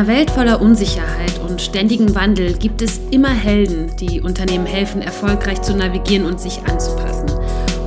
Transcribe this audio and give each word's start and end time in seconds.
In 0.00 0.06
einer 0.06 0.16
Welt 0.16 0.30
voller 0.30 0.62
Unsicherheit 0.62 1.38
und 1.46 1.60
ständigem 1.60 2.14
Wandel 2.14 2.54
gibt 2.54 2.80
es 2.80 2.98
immer 3.10 3.28
Helden, 3.28 3.94
die 4.00 4.22
Unternehmen 4.22 4.64
helfen, 4.64 5.02
erfolgreich 5.02 5.60
zu 5.60 5.76
navigieren 5.76 6.24
und 6.24 6.40
sich 6.40 6.58
anzupassen. 6.64 7.28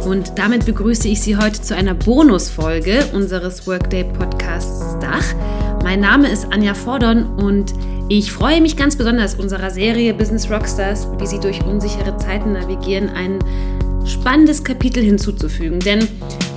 Und 0.06 0.34
damit 0.38 0.68
begrüße 0.68 1.08
ich 1.08 1.22
Sie 1.22 1.38
heute 1.38 1.60
zu 1.60 1.76
einer 1.76 1.96
Bonusfolge 1.96 3.04
unseres 3.14 3.66
Workday 3.66 4.04
Podcasts 4.04 5.00
Dach. 5.00 5.26
Mein 5.82 6.02
Name 6.02 6.30
ist 6.30 6.46
Anja 6.52 6.76
Vordon 6.76 7.26
und 7.38 7.74
ich 8.10 8.32
freue 8.32 8.62
mich 8.62 8.78
ganz 8.78 8.96
besonders, 8.96 9.34
unserer 9.34 9.72
Serie 9.72 10.14
Business 10.14 10.52
Rockstars, 10.52 11.08
wie 11.18 11.26
sie 11.26 11.40
durch 11.40 11.66
unsichere 11.66 12.16
Zeiten 12.18 12.54
navigieren, 12.54 13.10
ein 13.10 13.40
spannendes 14.06 14.64
Kapitel 14.64 15.02
hinzuzufügen. 15.02 15.80
Denn 15.80 16.08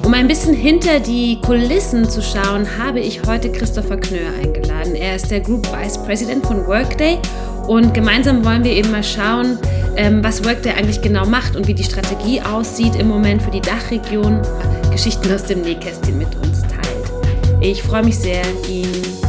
um 0.04 0.12
ein 0.12 0.28
bisschen 0.28 0.52
hinter 0.52 1.00
die 1.00 1.40
Kulissen 1.40 2.06
zu 2.08 2.20
schauen, 2.20 2.66
habe 2.78 3.00
ich 3.00 3.22
heute 3.26 3.50
Christopher 3.50 3.96
Knöhr 3.96 4.28
eingeladen. 4.38 4.75
Er 5.06 5.14
ist 5.14 5.30
der 5.30 5.38
Group 5.38 5.64
Vice 5.72 5.98
President 5.98 6.44
von 6.44 6.66
Workday 6.66 7.20
und 7.68 7.94
gemeinsam 7.94 8.44
wollen 8.44 8.64
wir 8.64 8.72
eben 8.72 8.90
mal 8.90 9.04
schauen, 9.04 9.56
ähm, 9.96 10.18
was 10.24 10.44
Workday 10.44 10.72
eigentlich 10.72 11.00
genau 11.00 11.24
macht 11.24 11.54
und 11.54 11.68
wie 11.68 11.74
die 11.74 11.84
Strategie 11.84 12.40
aussieht 12.40 12.96
im 12.96 13.06
Moment 13.06 13.40
für 13.40 13.52
die 13.52 13.60
Dachregion. 13.60 14.42
Geschichten 14.90 15.30
aus 15.32 15.44
dem 15.44 15.62
Nähkästchen 15.62 16.18
mit 16.18 16.34
uns 16.42 16.62
teilt. 16.62 17.62
Ich 17.62 17.84
freue 17.84 18.02
mich 18.02 18.18
sehr, 18.18 18.42
ihn 18.68 18.88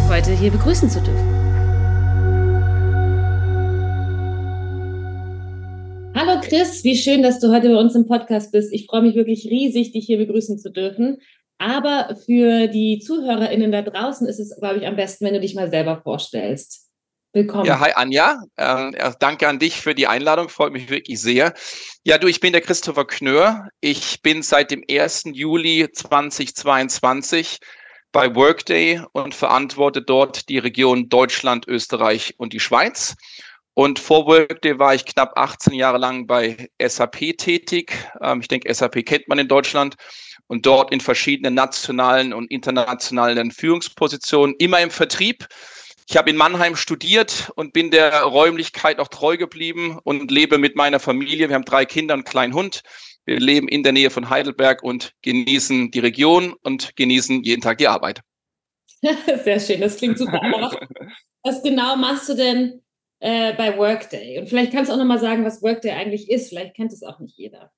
heute 0.09 0.31
hier 0.31 0.49
begrüßen 0.49 0.89
zu 0.89 0.99
dürfen. 0.99 1.37
Hallo 6.15 6.41
Chris, 6.41 6.83
wie 6.83 6.97
schön, 6.97 7.21
dass 7.21 7.39
du 7.39 7.53
heute 7.53 7.69
bei 7.69 7.75
uns 7.75 7.93
im 7.93 8.07
Podcast 8.07 8.51
bist. 8.51 8.73
Ich 8.73 8.87
freue 8.87 9.03
mich 9.03 9.13
wirklich 9.13 9.45
riesig, 9.45 9.91
dich 9.91 10.07
hier 10.07 10.17
begrüßen 10.17 10.57
zu 10.57 10.71
dürfen. 10.71 11.19
Aber 11.59 12.15
für 12.25 12.67
die 12.67 12.99
ZuhörerInnen 12.99 13.71
da 13.71 13.81
draußen 13.81 14.27
ist 14.27 14.39
es, 14.39 14.55
glaube 14.59 14.79
ich, 14.79 14.87
am 14.87 14.95
besten, 14.95 15.25
wenn 15.25 15.33
du 15.33 15.39
dich 15.39 15.55
mal 15.55 15.69
selber 15.69 16.01
vorstellst. 16.01 16.87
Willkommen. 17.33 17.65
Ja, 17.65 17.79
hi 17.79 17.91
Anja. 17.93 18.41
Ähm, 18.57 18.95
danke 19.19 19.47
an 19.47 19.59
dich 19.59 19.75
für 19.75 19.93
die 19.93 20.07
Einladung. 20.07 20.49
Freut 20.49 20.71
mich 20.71 20.89
wirklich 20.89 21.19
sehr. 21.19 21.53
Ja, 22.03 22.17
du, 22.17 22.27
ich 22.27 22.39
bin 22.39 22.53
der 22.53 22.61
Christopher 22.61 23.05
Knör. 23.05 23.67
Ich 23.81 24.21
bin 24.21 24.41
seit 24.43 24.71
dem 24.71 24.83
1. 24.89 25.23
Juli 25.33 25.87
2022 25.91 27.59
bei 28.11 28.33
Workday 28.33 29.01
und 29.11 29.35
verantworte 29.35 30.01
dort 30.01 30.49
die 30.49 30.57
Region 30.57 31.09
Deutschland, 31.09 31.67
Österreich 31.67 32.35
und 32.37 32.53
die 32.53 32.59
Schweiz. 32.59 33.15
Und 33.73 33.99
vor 33.99 34.25
Workday 34.25 34.79
war 34.79 34.95
ich 34.95 35.05
knapp 35.05 35.37
18 35.37 35.73
Jahre 35.73 35.99
lang 35.99 36.25
bei 36.25 36.69
SAP 36.81 37.37
tätig. 37.37 37.93
Ähm, 38.21 38.41
ich 38.41 38.47
denke, 38.47 38.73
SAP 38.73 39.05
kennt 39.05 39.27
man 39.27 39.37
in 39.37 39.47
Deutschland. 39.47 39.95
Und 40.47 40.65
dort 40.65 40.91
in 40.91 41.01
verschiedenen 41.01 41.53
nationalen 41.53 42.33
und 42.33 42.49
internationalen 42.49 43.51
Führungspositionen, 43.51 44.55
immer 44.59 44.79
im 44.79 44.91
Vertrieb. 44.91 45.47
Ich 46.09 46.15
habe 46.15 46.29
in 46.29 46.37
Mannheim 46.37 46.77
studiert 46.77 47.51
und 47.55 47.73
bin 47.73 47.91
der 47.91 48.21
Räumlichkeit 48.21 48.99
auch 48.99 49.09
treu 49.09 49.35
geblieben 49.35 49.99
und 50.03 50.31
lebe 50.31 50.57
mit 50.57 50.77
meiner 50.77 51.01
Familie. 51.01 51.49
Wir 51.49 51.55
haben 51.55 51.65
drei 51.65 51.85
Kinder 51.85 52.13
und 52.13 52.19
einen 52.19 52.31
kleinen 52.31 52.53
Hund. 52.53 52.81
Wir 53.25 53.41
leben 53.41 53.67
in 53.67 53.83
der 53.83 53.91
Nähe 53.91 54.09
von 54.09 54.29
Heidelberg 54.29 54.83
und 54.83 55.11
genießen 55.21 55.91
die 55.91 55.99
Region 55.99 56.55
und 56.63 56.95
genießen 56.95 57.43
jeden 57.43 57.61
Tag 57.61 57.77
die 57.77 57.89
Arbeit. 57.89 58.21
Sehr 59.43 59.59
schön, 59.59 59.81
das 59.81 59.97
klingt 59.97 60.17
super. 60.17 60.39
was, 61.43 61.61
genau 61.61 61.97
machst 61.97 62.29
du 62.29 62.35
denn 62.35 62.81
äh, 63.19 63.53
bei 63.53 63.77
Workday. 63.77 64.39
Und 64.39 64.47
vielleicht 64.47 64.71
kannst 64.71 64.89
du 64.89 64.93
auch 64.93 64.97
nochmal 64.97 65.19
sagen, 65.19 65.43
was 65.43 65.61
Workday 65.61 65.91
eigentlich 65.91 66.29
ist. 66.29 66.49
Vielleicht 66.49 66.75
kennt 66.75 66.93
es 66.93 67.03
auch 67.03 67.19
nicht 67.19 67.37
jeder. 67.37 67.71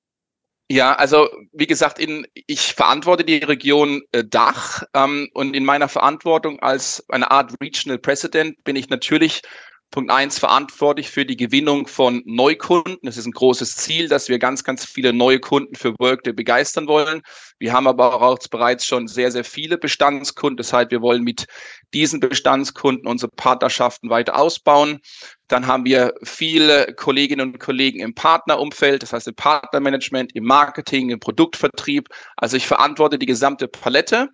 Ja, 0.72 0.94
also 0.94 1.28
wie 1.52 1.66
gesagt, 1.66 1.98
in, 1.98 2.28
ich 2.46 2.74
verantworte 2.74 3.24
die 3.24 3.38
Region 3.38 4.02
äh, 4.12 4.22
Dach 4.22 4.84
ähm, 4.94 5.28
und 5.34 5.56
in 5.56 5.64
meiner 5.64 5.88
Verantwortung 5.88 6.60
als 6.60 7.04
eine 7.08 7.32
Art 7.32 7.54
Regional 7.60 7.98
President 7.98 8.62
bin 8.62 8.76
ich 8.76 8.88
natürlich 8.88 9.42
Punkt 9.90 10.12
eins 10.12 10.38
verantwortlich 10.38 11.10
für 11.10 11.26
die 11.26 11.36
Gewinnung 11.36 11.88
von 11.88 12.22
Neukunden. 12.24 12.98
Das 13.02 13.16
ist 13.16 13.26
ein 13.26 13.32
großes 13.32 13.74
Ziel, 13.74 14.08
dass 14.08 14.28
wir 14.28 14.38
ganz, 14.38 14.62
ganz 14.62 14.84
viele 14.84 15.12
neue 15.12 15.40
Kunden 15.40 15.74
für 15.74 15.98
Workday 15.98 16.32
begeistern 16.32 16.86
wollen. 16.86 17.22
Wir 17.58 17.72
haben 17.72 17.88
aber 17.88 18.22
auch 18.22 18.38
bereits 18.50 18.86
schon 18.86 19.08
sehr, 19.08 19.32
sehr 19.32 19.42
viele 19.42 19.78
Bestandskunden. 19.78 20.56
Das 20.56 20.72
heißt, 20.72 20.92
wir 20.92 21.02
wollen 21.02 21.24
mit 21.24 21.46
diesen 21.92 22.20
Bestandskunden 22.20 23.08
unsere 23.08 23.32
Partnerschaften 23.32 24.10
weiter 24.10 24.38
ausbauen. 24.38 25.00
Dann 25.48 25.66
haben 25.66 25.84
wir 25.84 26.14
viele 26.22 26.94
Kolleginnen 26.94 27.52
und 27.52 27.58
Kollegen 27.58 27.98
im 27.98 28.14
Partnerumfeld, 28.14 29.02
das 29.02 29.12
heißt 29.12 29.26
im 29.26 29.34
Partnermanagement, 29.34 30.36
im 30.36 30.44
Marketing, 30.44 31.10
im 31.10 31.18
Produktvertrieb. 31.18 32.08
Also 32.36 32.56
ich 32.56 32.68
verantworte 32.68 33.18
die 33.18 33.26
gesamte 33.26 33.66
Palette. 33.66 34.28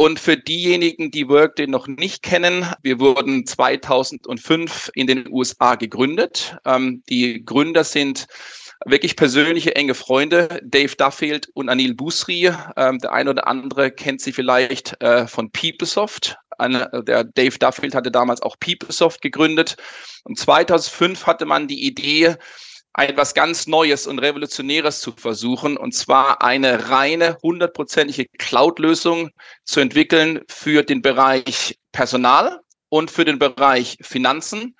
Und 0.00 0.18
für 0.18 0.38
diejenigen, 0.38 1.10
die 1.10 1.28
Workday 1.28 1.66
noch 1.66 1.86
nicht 1.86 2.22
kennen, 2.22 2.64
wir 2.80 3.00
wurden 3.00 3.44
2005 3.44 4.90
in 4.94 5.06
den 5.06 5.30
USA 5.30 5.74
gegründet. 5.74 6.56
Ähm, 6.64 7.02
die 7.10 7.44
Gründer 7.44 7.84
sind 7.84 8.26
wirklich 8.86 9.14
persönliche 9.14 9.76
enge 9.76 9.92
Freunde, 9.92 10.58
Dave 10.64 10.96
Duffield 10.96 11.50
und 11.52 11.68
Anil 11.68 11.92
Busri. 11.92 12.50
Ähm, 12.78 12.98
der 13.00 13.12
eine 13.12 13.28
oder 13.28 13.46
andere 13.46 13.90
kennt 13.90 14.22
sie 14.22 14.32
vielleicht 14.32 14.98
äh, 15.02 15.26
von 15.26 15.50
PeopleSoft. 15.50 16.38
Eine, 16.56 16.88
der 17.06 17.24
Dave 17.24 17.58
Duffield 17.58 17.94
hatte 17.94 18.10
damals 18.10 18.40
auch 18.40 18.58
PeopleSoft 18.58 19.20
gegründet. 19.20 19.76
Und 20.24 20.38
2005 20.38 21.26
hatte 21.26 21.44
man 21.44 21.68
die 21.68 21.86
Idee, 21.86 22.36
etwas 22.94 23.34
ganz 23.34 23.66
Neues 23.66 24.06
und 24.06 24.18
Revolutionäres 24.18 25.00
zu 25.00 25.12
versuchen, 25.12 25.76
und 25.76 25.94
zwar 25.94 26.42
eine 26.42 26.90
reine, 26.90 27.38
hundertprozentige 27.42 28.28
Cloud-Lösung 28.38 29.30
zu 29.64 29.80
entwickeln 29.80 30.40
für 30.48 30.82
den 30.82 31.02
Bereich 31.02 31.78
Personal 31.92 32.60
und 32.88 33.10
für 33.10 33.24
den 33.24 33.38
Bereich 33.38 33.96
Finanzen. 34.02 34.76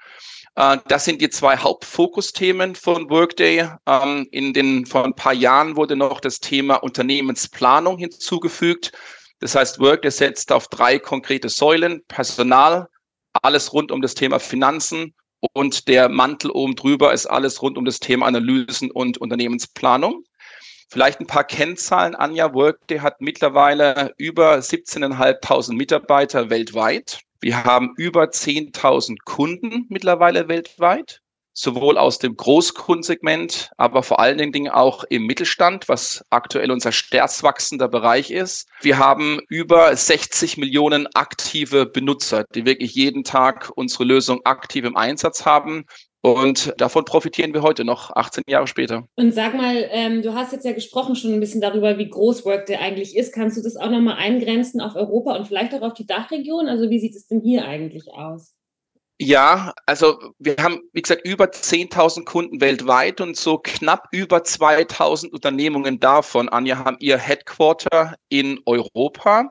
Äh, 0.57 0.79
das 0.89 1.05
sind 1.05 1.21
die 1.21 1.31
zwei 1.31 1.57
Hauptfokusthemen 1.57 2.75
von 2.75 3.09
Workday. 3.11 3.69
Ähm, 3.87 4.27
in 4.33 4.53
den, 4.53 4.87
vor 4.87 5.05
ein 5.05 5.15
paar 5.15 5.35
Jahren 5.35 5.77
wurde 5.77 5.97
noch 5.97 6.21
das 6.21 6.41
Thema 6.41 6.77
Unternehmensplanung 6.77 7.99
hinzugefügt. 7.99 8.93
Das 9.39 9.55
heißt, 9.55 9.79
Workday 9.79 10.11
setzt 10.11 10.53
auf 10.53 10.69
drei 10.69 10.99
konkrete 10.99 11.49
Säulen. 11.49 12.03
Personal, 12.09 12.89
alles 13.43 13.73
rund 13.73 13.93
um 13.93 14.03
das 14.03 14.15
Thema 14.15 14.41
Finanzen 14.41 15.15
und 15.53 15.89
der 15.89 16.09
Mantel 16.09 16.51
oben 16.51 16.77
drüber 16.77 17.13
ist 17.13 17.27
alles 17.27 17.63
rund 17.63 17.79
um 17.79 17.85
das 17.85 18.01
Thema 18.01 18.27
Analysen 18.27 18.91
und 18.91 19.19
Unternehmensplanung. 19.19 20.25
Vielleicht 20.89 21.21
ein 21.21 21.27
paar 21.27 21.45
Kennzahlen. 21.45 22.17
Anja 22.17 22.53
Workday 22.53 22.99
hat 22.99 23.21
mittlerweile 23.21 24.13
über 24.19 24.57
17.500 24.57 25.73
Mitarbeiter 25.73 26.51
weltweit. 26.51 27.21
Wir 27.41 27.65
haben 27.65 27.95
über 27.97 28.25
10.000 28.25 29.19
Kunden 29.25 29.87
mittlerweile 29.89 30.49
weltweit 30.49 31.21
sowohl 31.53 31.99
aus 31.99 32.19
dem 32.19 32.37
Großkundensegment, 32.37 33.71
aber 33.77 34.03
vor 34.03 34.21
allen 34.21 34.53
Dingen 34.53 34.71
auch 34.71 35.05
im 35.05 35.27
Mittelstand, 35.27 35.89
was 35.89 36.25
aktuell 36.31 36.71
unser 36.71 36.93
stärkst 36.93 37.43
wachsender 37.43 37.89
Bereich 37.89 38.31
ist. 38.31 38.69
Wir 38.81 38.99
haben 38.99 39.41
über 39.49 39.95
60 39.95 40.57
Millionen 40.57 41.07
aktive 41.15 41.87
Benutzer, 41.87 42.45
die 42.55 42.65
wirklich 42.65 42.95
jeden 42.95 43.25
Tag 43.25 43.71
unsere 43.75 44.05
Lösung 44.05 44.41
aktiv 44.45 44.85
im 44.85 44.97
Einsatz 44.97 45.45
haben. 45.45 45.85
Und 46.23 46.75
davon 46.77 47.07
profitieren 47.07 47.55
wir 47.55 47.63
heute 47.63 47.85
noch, 47.85 48.11
18 48.15 48.45
Jahre 48.47 48.67
später. 48.67 49.09
Und 49.17 49.33
sag 49.33 49.55
mal, 49.55 49.89
ähm, 49.91 50.21
du 50.21 50.35
hast 50.35 50.53
jetzt 50.53 50.67
ja 50.67 50.73
gesprochen 50.73 51.17
schon 51.17 51.33
ein 51.33 51.41
bisschen 51.41 51.63
darüber, 51.63 51.97
wie 51.97 52.11
groß 52.11 52.45
Workday 52.45 52.77
eigentlich 52.77 53.17
ist. 53.17 53.33
Kannst 53.33 53.57
du 53.57 53.63
das 53.63 53.77
auch 53.77 53.91
nochmal 53.91 54.17
eingrenzen 54.17 54.83
auf 54.83 54.97
Europa 54.97 55.35
und 55.35 55.47
vielleicht 55.47 55.75
auch 55.75 55.81
auf 55.81 55.95
die 55.95 56.07
Dachregion? 56.07 56.69
Also 56.69 56.91
wie 56.91 57.01
sieht 57.01 57.17
es 57.17 57.27
denn 57.27 57.41
hier 57.41 57.65
eigentlich 57.65 58.13
aus? 58.13 58.55
Ja, 59.23 59.75
also 59.85 60.19
wir 60.39 60.57
haben, 60.59 60.81
wie 60.95 61.03
gesagt, 61.03 61.27
über 61.27 61.45
10.000 61.45 62.25
Kunden 62.25 62.59
weltweit 62.63 63.21
und 63.21 63.37
so 63.37 63.59
knapp 63.59 64.09
über 64.13 64.39
2.000 64.39 65.29
Unternehmungen 65.29 66.01
davon, 66.01 66.49
Anja, 66.49 66.79
haben 66.79 66.97
ihr 67.01 67.19
Headquarter 67.19 68.15
in 68.31 68.61
Europa. 68.65 69.51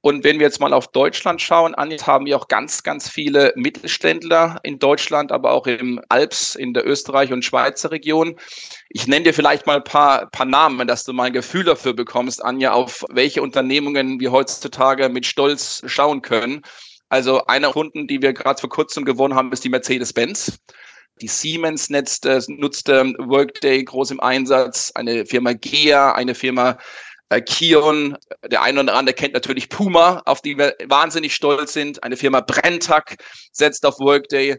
Und 0.00 0.24
wenn 0.24 0.40
wir 0.40 0.46
jetzt 0.46 0.58
mal 0.58 0.72
auf 0.72 0.88
Deutschland 0.88 1.40
schauen, 1.40 1.76
Anja, 1.76 2.04
haben 2.04 2.26
wir 2.26 2.36
auch 2.36 2.48
ganz, 2.48 2.82
ganz 2.82 3.08
viele 3.08 3.52
Mittelständler 3.54 4.58
in 4.64 4.80
Deutschland, 4.80 5.30
aber 5.30 5.52
auch 5.52 5.68
im 5.68 6.00
Alps, 6.08 6.56
in 6.56 6.74
der 6.74 6.84
Österreich- 6.84 7.32
und 7.32 7.44
Schweizer 7.44 7.92
Region. 7.92 8.36
Ich 8.88 9.06
nenne 9.06 9.26
dir 9.26 9.34
vielleicht 9.34 9.68
mal 9.68 9.76
ein 9.76 9.84
paar, 9.84 10.28
paar 10.30 10.46
Namen, 10.46 10.88
dass 10.88 11.04
du 11.04 11.12
mal 11.12 11.28
ein 11.28 11.32
Gefühl 11.32 11.62
dafür 11.62 11.92
bekommst, 11.92 12.44
Anja, 12.44 12.72
auf 12.72 13.04
welche 13.10 13.40
Unternehmungen 13.40 14.18
wir 14.18 14.32
heutzutage 14.32 15.08
mit 15.08 15.26
Stolz 15.26 15.82
schauen 15.86 16.22
können. 16.22 16.62
Also 17.08 17.44
einer 17.46 17.72
Kunden, 17.72 18.06
die 18.06 18.20
wir 18.20 18.32
gerade 18.32 18.60
vor 18.60 18.70
kurzem 18.70 19.04
gewonnen 19.04 19.34
haben, 19.34 19.52
ist 19.52 19.64
die 19.64 19.68
Mercedes-Benz. 19.68 20.58
Die 21.20 21.28
Siemens 21.28 21.88
nutzt, 21.88 22.26
äh, 22.26 22.40
nutzt 22.48 22.88
äh, 22.88 23.04
Workday 23.18 23.82
groß 23.84 24.10
im 24.10 24.20
Einsatz, 24.20 24.92
eine 24.94 25.24
Firma 25.24 25.54
GEA, 25.54 26.12
eine 26.12 26.34
Firma 26.34 26.78
äh, 27.30 27.40
Kion, 27.40 28.16
der 28.44 28.62
eine 28.62 28.80
oder 28.80 28.94
andere 28.94 29.14
kennt 29.14 29.34
natürlich 29.34 29.68
Puma, 29.68 30.22
auf 30.26 30.42
die 30.42 30.58
wir 30.58 30.74
wahnsinnig 30.86 31.34
stolz 31.34 31.72
sind. 31.72 32.02
Eine 32.02 32.16
Firma 32.16 32.40
Brenntag 32.40 33.16
setzt 33.52 33.86
auf 33.86 33.98
Workday. 33.98 34.58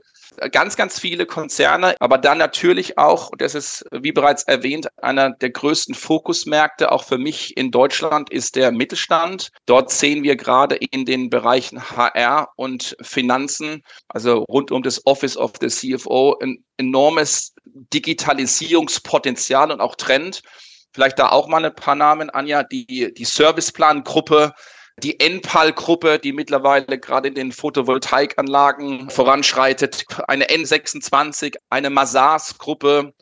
Ganz, 0.51 0.75
ganz 0.75 0.99
viele 0.99 1.25
Konzerne, 1.25 1.95
aber 1.99 2.17
dann 2.17 2.37
natürlich 2.37 2.97
auch, 2.97 3.31
das 3.37 3.55
ist, 3.55 3.85
wie 3.91 4.11
bereits 4.11 4.43
erwähnt, 4.43 4.87
einer 5.01 5.31
der 5.31 5.49
größten 5.49 5.95
Fokusmärkte 5.95 6.91
auch 6.91 7.03
für 7.03 7.17
mich 7.17 7.57
in 7.57 7.71
Deutschland 7.71 8.29
ist 8.29 8.55
der 8.55 8.71
Mittelstand. 8.71 9.49
Dort 9.65 9.91
sehen 9.91 10.23
wir 10.23 10.35
gerade 10.35 10.75
in 10.75 11.05
den 11.05 11.29
Bereichen 11.29 11.81
HR 11.81 12.49
und 12.55 12.95
Finanzen, 13.01 13.83
also 14.07 14.43
rund 14.43 14.71
um 14.71 14.83
das 14.83 15.05
Office 15.05 15.37
of 15.37 15.53
the 15.59 15.67
CFO, 15.67 16.37
ein 16.41 16.63
enormes 16.77 17.53
Digitalisierungspotenzial 17.65 19.71
und 19.71 19.81
auch 19.81 19.95
Trend. 19.95 20.41
Vielleicht 20.93 21.19
da 21.19 21.29
auch 21.29 21.47
mal 21.47 21.63
ein 21.63 21.75
paar 21.75 21.95
Namen, 21.95 22.29
Anja, 22.29 22.63
die, 22.63 23.13
die 23.13 23.25
Serviceplan-Gruppe, 23.25 24.53
die 25.03 25.19
Enpal-Gruppe, 25.19 26.19
die 26.19 26.33
mittlerweile 26.33 26.97
gerade 26.97 27.27
in 27.27 27.35
den 27.35 27.51
Photovoltaikanlagen 27.51 29.09
voranschreitet, 29.09 30.05
eine 30.27 30.45
N26, 30.45 31.55
eine 31.69 31.89
Masars-Gruppe, 31.89 33.13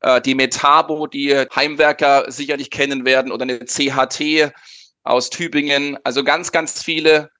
äh, 0.00 0.20
die 0.22 0.34
Metabo, 0.34 1.06
die 1.06 1.34
Heimwerker 1.54 2.30
sicherlich 2.30 2.70
kennen 2.70 3.04
werden, 3.04 3.30
oder 3.30 3.42
eine 3.42 3.60
CHT 3.60 4.52
aus 5.02 5.30
Tübingen. 5.30 5.98
Also 6.02 6.24
ganz, 6.24 6.50
ganz 6.50 6.82
viele 6.82 7.30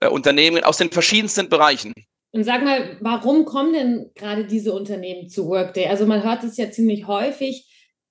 äh, 0.00 0.08
Unternehmen 0.08 0.64
aus 0.64 0.78
den 0.78 0.90
verschiedensten 0.90 1.48
Bereichen. 1.48 1.92
Und 2.32 2.44
sag 2.44 2.64
mal, 2.64 2.96
warum 3.00 3.44
kommen 3.44 3.72
denn 3.72 4.10
gerade 4.14 4.46
diese 4.46 4.72
Unternehmen 4.72 5.28
zu 5.28 5.46
Workday? 5.46 5.86
Also 5.86 6.06
man 6.06 6.22
hört 6.22 6.42
es 6.42 6.56
ja 6.56 6.70
ziemlich 6.70 7.06
häufig, 7.06 7.66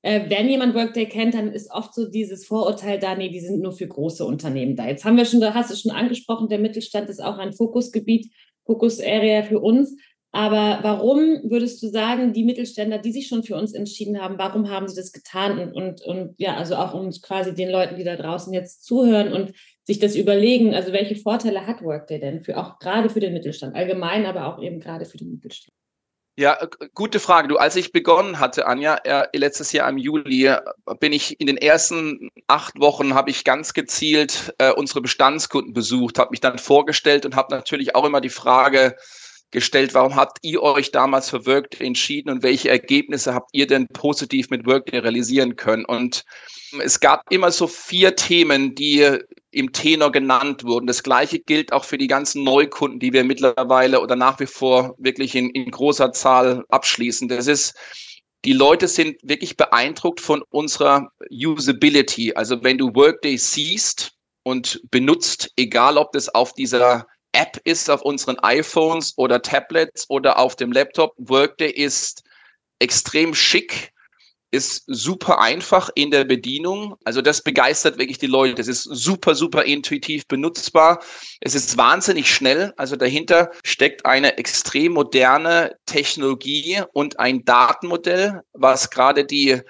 äh, 0.06 0.30
wenn 0.30 0.48
jemand 0.48 0.76
Workday 0.76 1.08
kennt, 1.08 1.34
dann 1.34 1.52
ist 1.52 1.72
oft 1.72 1.96
so 1.96 2.08
dieses 2.08 2.46
Vorurteil 2.46 3.00
da, 3.00 3.16
nee, 3.16 3.30
die 3.30 3.40
sind 3.40 3.60
nur 3.60 3.72
für 3.72 3.88
große 3.88 4.24
Unternehmen 4.24 4.76
da. 4.76 4.88
Jetzt 4.88 5.04
haben 5.04 5.18
wir 5.18 5.26
schon, 5.26 5.42
da 5.42 5.56
hast 5.56 5.72
du 5.72 5.76
schon 5.76 5.92
angesprochen, 5.92 6.48
der 6.48 6.60
Mittelstand 6.60 7.10
ist 7.10 7.24
auch 7.24 7.40
ein 7.40 7.54
Fokusgebiet, 7.54 8.32
Fokus-Area 8.68 9.42
für 9.42 9.60
uns. 9.60 9.98
Aber 10.32 10.80
warum 10.84 11.50
würdest 11.50 11.82
du 11.82 11.88
sagen, 11.88 12.34
die 12.34 12.44
Mittelständler, 12.44 13.00
die 13.00 13.14
sich 13.14 13.28
schon 13.28 13.42
für 13.42 13.56
uns 13.56 13.74
entschieden 13.74 14.22
haben, 14.22 14.38
warum 14.38 14.70
haben 14.70 14.88
sie 14.88 14.96
das 14.96 15.12
getan? 15.12 15.58
Und, 15.58 15.74
und, 15.74 16.02
und 16.04 16.36
ja, 16.38 16.56
also 16.56 16.76
auch 16.76 16.94
uns 16.94 17.24
quasi 17.24 17.56
den 17.56 17.72
Leuten, 17.72 17.96
die 17.96 18.04
da 18.04 18.16
draußen 18.16 18.54
jetzt 18.54 18.84
zuhören 18.84 19.34
und 19.34 19.54
sich 19.86 19.98
das 19.98 20.16
überlegen, 20.16 20.76
also 20.76 20.94
welche 20.94 21.16
Vorteile 21.16 21.66
hat 21.66 21.82
Workday 21.82 22.20
denn 22.20 22.44
für 22.44 22.58
auch 22.58 22.78
gerade 22.78 23.10
für 23.10 23.22
den 23.22 23.34
Mittelstand, 23.34 23.76
allgemein, 23.76 24.28
aber 24.28 24.46
auch 24.46 24.62
eben 24.62 24.80
gerade 24.80 25.06
für 25.06 25.18
den 25.18 25.32
Mittelstand? 25.32 25.74
Ja, 26.38 26.54
äh, 26.62 26.68
gute 26.94 27.20
Frage. 27.20 27.48
Du, 27.48 27.58
als 27.58 27.76
ich 27.78 27.94
begonnen 27.94 28.40
hatte, 28.40 28.68
Anja, 28.68 28.96
äh, 29.04 29.38
letztes 29.38 29.72
Jahr 29.72 29.90
im 29.90 29.98
Juli, 29.98 30.48
äh, 30.48 30.60
bin 31.00 31.14
ich 31.14 31.40
in 31.40 31.48
den 31.48 31.58
ersten 31.58 32.30
acht 32.48 32.80
Wochen 32.80 33.14
habe 33.14 33.30
ich 33.30 33.44
ganz 33.46 33.74
gezielt 33.74 34.54
äh, 34.58 34.72
unsere 34.72 35.02
Bestandskunden 35.02 35.74
besucht, 35.74 36.20
habe 36.20 36.32
mich 36.32 36.42
dann 36.42 36.58
vorgestellt 36.58 37.26
und 37.26 37.36
habe 37.36 37.56
natürlich 37.56 37.96
auch 37.96 38.06
immer 38.06 38.22
die 38.22 38.30
Frage 38.30 38.96
gestellt, 39.52 39.94
warum 39.94 40.16
habt 40.16 40.40
ihr 40.42 40.62
euch 40.62 40.92
damals 40.92 41.30
für 41.30 41.46
Workday 41.46 41.88
entschieden 41.88 42.30
und 42.30 42.44
welche 42.44 42.70
Ergebnisse 42.70 43.34
habt 43.34 43.52
ihr 43.54 43.68
denn 43.68 43.88
positiv 43.88 44.50
mit 44.50 44.66
Workday 44.66 45.00
realisieren 45.00 45.56
können? 45.56 45.86
Und 45.86 46.26
es 46.84 47.00
gab 47.00 47.22
immer 47.32 47.52
so 47.52 47.68
vier 47.68 48.16
Themen, 48.18 48.76
die 48.76 49.20
im 49.56 49.72
Tenor 49.72 50.12
genannt 50.12 50.66
wurden. 50.66 50.86
Das 50.86 51.02
gleiche 51.02 51.40
gilt 51.40 51.72
auch 51.72 51.86
für 51.86 51.98
die 51.98 52.08
ganzen 52.08 52.44
Neukunden, 52.44 53.00
die 53.00 53.14
wir 53.14 53.24
mittlerweile 53.24 54.02
oder 54.02 54.18
nach 54.18 54.40
wie 54.42 54.48
vor 54.48 54.96
wirklich 54.98 55.34
in, 55.34 55.50
in 55.50 55.72
großer 55.72 56.12
Zahl 56.12 56.66
abschließen. 56.68 57.30
Das 57.30 57.48
ist 57.48 57.74
die 58.44 58.54
Leute 58.54 58.88
sind 58.88 59.16
wirklich 59.24 59.56
beeindruckt 59.56 60.20
von 60.20 60.44
unserer 60.50 61.10
Usability. 61.32 62.34
Also 62.34 62.64
wenn 62.64 62.78
du 62.78 62.94
Workday 62.94 63.38
siehst 63.38 64.12
und 64.44 64.82
benutzt, 64.92 65.52
egal 65.56 65.98
ob 65.98 66.12
das 66.12 66.28
auf 66.30 66.54
dieser 66.54 67.08
App 67.32 67.60
ist, 67.64 67.90
auf 67.90 68.02
unseren 68.02 68.38
iPhones 68.40 69.14
oder 69.18 69.42
Tablets 69.42 70.06
oder 70.10 70.38
auf 70.38 70.58
dem 70.58 70.74
Laptop, 70.74 71.14
Workday 71.18 71.72
ist 71.72 72.24
extrem 72.80 73.34
schick 73.34 73.94
ist 74.52 74.84
super 74.88 75.40
einfach 75.40 75.90
in 75.96 76.12
der 76.12 76.24
Bedienung. 76.24 76.96
Also 77.04 77.22
das 77.22 77.44
begeistert 77.44 77.98
wirklich 77.98 78.18
die 78.18 78.28
Leute. 78.28 78.62
Es 78.62 78.68
ist 78.68 78.84
super, 78.84 79.36
super 79.36 79.64
intuitiv 79.64 80.28
benutzbar. 80.28 81.04
Es 81.42 81.56
ist 81.56 81.78
wahnsinnig 81.78 82.34
schnell. 82.34 82.74
Also 82.78 82.96
dahinter 82.96 83.52
steckt 83.64 84.06
eine 84.06 84.38
extrem 84.38 84.94
moderne 84.94 85.76
Technologie 85.86 86.82
und 86.94 87.20
ein 87.20 87.44
Datenmodell, 87.44 88.42
was 88.54 88.90
gerade 88.90 89.26
die 89.26 89.62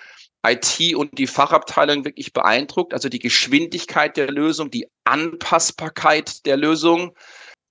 IT 0.45 0.95
und 0.95 1.17
die 1.17 1.27
Fachabteilung 1.27 2.05
wirklich 2.05 2.31
beeindruckt. 2.33 2.93
Also 2.93 3.09
die 3.09 3.19
Geschwindigkeit 3.19 4.15
der 4.17 4.29
Lösung, 4.29 4.69
die 4.69 4.87
Anpassbarkeit 5.03 6.45
der 6.45 6.57
Lösung. 6.57 7.15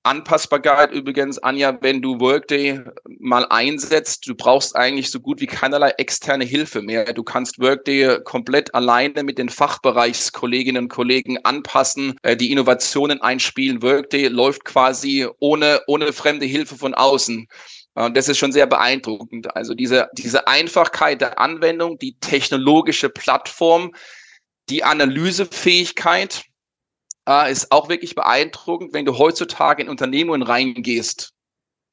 Anpassbarkeit 0.04 0.92
übrigens, 0.92 1.38
Anja, 1.38 1.78
wenn 1.80 2.02
du 2.02 2.20
Workday 2.20 2.82
mal 3.18 3.46
einsetzt, 3.48 4.28
du 4.28 4.34
brauchst 4.34 4.76
eigentlich 4.76 5.10
so 5.10 5.18
gut 5.18 5.40
wie 5.40 5.46
keinerlei 5.46 5.94
externe 5.96 6.44
Hilfe 6.44 6.82
mehr. 6.82 7.10
Du 7.14 7.22
kannst 7.22 7.58
Workday 7.58 8.20
komplett 8.22 8.74
alleine 8.74 9.22
mit 9.22 9.38
den 9.38 9.48
Fachbereichskolleginnen 9.48 10.84
und 10.84 10.88
Kollegen 10.90 11.38
anpassen, 11.44 12.18
äh, 12.22 12.36
die 12.36 12.52
Innovationen 12.52 13.22
einspielen. 13.22 13.82
Workday 13.82 14.28
läuft 14.28 14.66
quasi 14.66 15.26
ohne, 15.40 15.80
ohne 15.86 16.12
fremde 16.12 16.44
Hilfe 16.44 16.76
von 16.76 16.92
außen. 16.92 17.48
Und 17.94 18.16
das 18.16 18.28
ist 18.28 18.36
schon 18.36 18.52
sehr 18.52 18.66
beeindruckend. 18.66 19.56
Also 19.56 19.72
diese, 19.72 20.08
diese 20.12 20.46
Einfachkeit 20.46 21.22
der 21.22 21.38
Anwendung, 21.38 21.98
die 21.98 22.18
technologische 22.18 23.08
Plattform, 23.08 23.92
die 24.68 24.84
Analysefähigkeit, 24.84 26.44
äh, 27.28 27.50
ist 27.50 27.70
auch 27.70 27.88
wirklich 27.88 28.14
beeindruckend, 28.14 28.92
wenn 28.92 29.04
du 29.04 29.18
heutzutage 29.18 29.82
in 29.82 29.88
Unternehmungen 29.88 30.42
reingehst. 30.42 31.34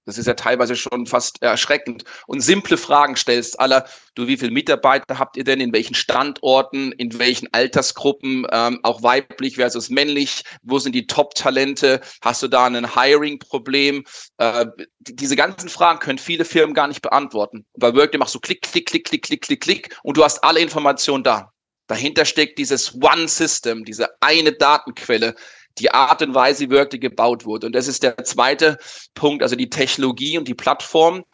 Das 0.05 0.17
ist 0.17 0.25
ja 0.25 0.33
teilweise 0.33 0.75
schon 0.75 1.05
fast 1.05 1.41
erschreckend 1.43 2.05
und 2.25 2.41
simple 2.41 2.77
Fragen 2.77 3.15
stellst, 3.15 3.59
aller, 3.59 3.85
du, 4.15 4.25
wie 4.25 4.35
viele 4.35 4.51
Mitarbeiter 4.51 5.19
habt 5.19 5.37
ihr 5.37 5.43
denn, 5.43 5.61
in 5.61 5.71
welchen 5.73 5.93
Standorten, 5.93 6.91
in 6.93 7.19
welchen 7.19 7.53
Altersgruppen, 7.53 8.47
ähm, 8.51 8.79
auch 8.81 9.03
weiblich 9.03 9.57
versus 9.57 9.91
männlich, 9.91 10.43
wo 10.63 10.79
sind 10.79 10.93
die 10.93 11.05
Top-Talente, 11.05 12.01
hast 12.21 12.41
du 12.41 12.47
da 12.47 12.65
ein 12.65 12.95
Hiring-Problem? 12.95 14.03
Äh, 14.37 14.65
diese 14.99 15.35
ganzen 15.35 15.69
Fragen 15.69 15.99
können 15.99 16.17
viele 16.17 16.45
Firmen 16.45 16.73
gar 16.73 16.87
nicht 16.87 17.03
beantworten. 17.03 17.65
Bei 17.77 17.93
Workday 17.93 18.17
machst 18.17 18.33
du 18.33 18.39
klick, 18.39 18.63
klick, 18.63 18.87
klick, 18.87 19.05
klick, 19.05 19.21
klick, 19.21 19.41
klick, 19.41 19.61
klick 19.61 19.99
und 20.01 20.17
du 20.17 20.23
hast 20.23 20.43
alle 20.43 20.61
Informationen 20.61 21.23
da. 21.23 21.51
Dahinter 21.91 22.23
steckt 22.23 22.57
dieses 22.57 22.95
One 23.03 23.27
System, 23.27 23.83
diese 23.83 24.07
eine 24.21 24.53
Datenquelle, 24.53 25.35
die 25.77 25.91
Art 25.91 26.21
und 26.21 26.33
Weise, 26.33 26.69
wie 26.69 26.73
Workday 26.73 27.01
gebaut 27.01 27.43
wurde. 27.43 27.67
Und 27.67 27.73
das 27.73 27.89
ist 27.89 28.01
der 28.01 28.15
zweite 28.23 28.77
Punkt, 29.13 29.43
also 29.43 29.57
die 29.57 29.69
Technologie 29.69 30.37
und 30.37 30.47
die 30.47 30.53
Plattform. 30.53 31.25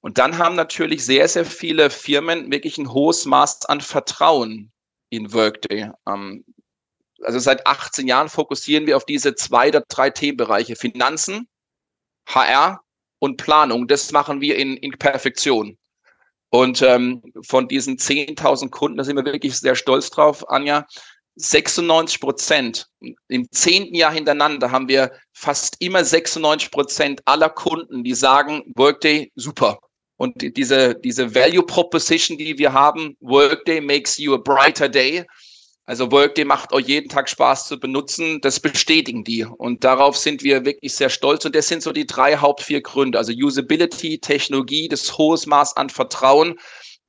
Und 0.00 0.16
dann 0.16 0.38
haben 0.38 0.56
natürlich 0.56 1.04
sehr, 1.04 1.28
sehr 1.28 1.44
viele 1.44 1.90
Firmen 1.90 2.50
wirklich 2.50 2.78
ein 2.78 2.94
hohes 2.94 3.26
Maß 3.26 3.66
an 3.66 3.82
Vertrauen 3.82 4.72
in 5.10 5.34
Workday. 5.34 5.90
Ähm, 6.08 6.46
also 7.20 7.38
seit 7.38 7.66
18 7.66 8.08
Jahren 8.08 8.30
fokussieren 8.30 8.86
wir 8.86 8.96
auf 8.96 9.04
diese 9.04 9.34
zwei 9.34 9.68
oder 9.68 9.82
drei 9.86 10.08
Themenbereiche. 10.08 10.76
Finanzen, 10.76 11.46
HR 12.26 12.80
und 13.18 13.36
Planung. 13.36 13.86
Das 13.86 14.12
machen 14.12 14.40
wir 14.40 14.56
in, 14.56 14.78
in 14.78 14.92
Perfektion. 14.92 15.76
Und 16.50 16.82
ähm, 16.82 17.22
von 17.46 17.68
diesen 17.68 17.96
10.000 17.96 18.70
Kunden, 18.70 18.98
da 18.98 19.04
sind 19.04 19.16
wir 19.16 19.24
wirklich 19.24 19.56
sehr 19.56 19.76
stolz 19.76 20.10
drauf, 20.10 20.48
Anja, 20.50 20.86
96 21.36 22.20
Prozent. 22.20 22.86
Im 23.28 23.50
zehnten 23.50 23.94
Jahr 23.94 24.12
hintereinander 24.12 24.70
haben 24.70 24.88
wir 24.88 25.12
fast 25.32 25.76
immer 25.78 26.04
96 26.04 26.70
Prozent 26.70 27.22
aller 27.24 27.48
Kunden, 27.48 28.04
die 28.04 28.14
sagen, 28.14 28.62
Workday 28.74 29.30
super. 29.36 29.78
Und 30.16 30.34
diese, 30.56 30.96
diese 30.96 31.34
Value 31.34 31.64
Proposition, 31.64 32.36
die 32.36 32.58
wir 32.58 32.72
haben, 32.72 33.16
Workday 33.20 33.80
makes 33.80 34.18
you 34.18 34.34
a 34.34 34.36
brighter 34.36 34.88
day, 34.88 35.24
also 35.90 36.12
Workday 36.12 36.44
macht 36.44 36.72
auch 36.72 36.78
jeden 36.78 37.08
Tag 37.08 37.28
Spaß 37.28 37.66
zu 37.66 37.80
benutzen. 37.80 38.40
Das 38.42 38.60
bestätigen 38.60 39.24
die. 39.24 39.44
Und 39.44 39.82
darauf 39.82 40.16
sind 40.16 40.44
wir 40.44 40.64
wirklich 40.64 40.94
sehr 40.94 41.08
stolz. 41.08 41.44
Und 41.44 41.56
das 41.56 41.66
sind 41.66 41.82
so 41.82 41.90
die 41.90 42.06
drei 42.06 42.36
Haupt 42.36 42.60
vier 42.60 42.80
Gründe. 42.80 43.18
Also 43.18 43.32
Usability, 43.32 44.20
Technologie, 44.20 44.86
das 44.86 45.18
hohes 45.18 45.46
Maß 45.46 45.76
an 45.76 45.90
Vertrauen 45.90 46.60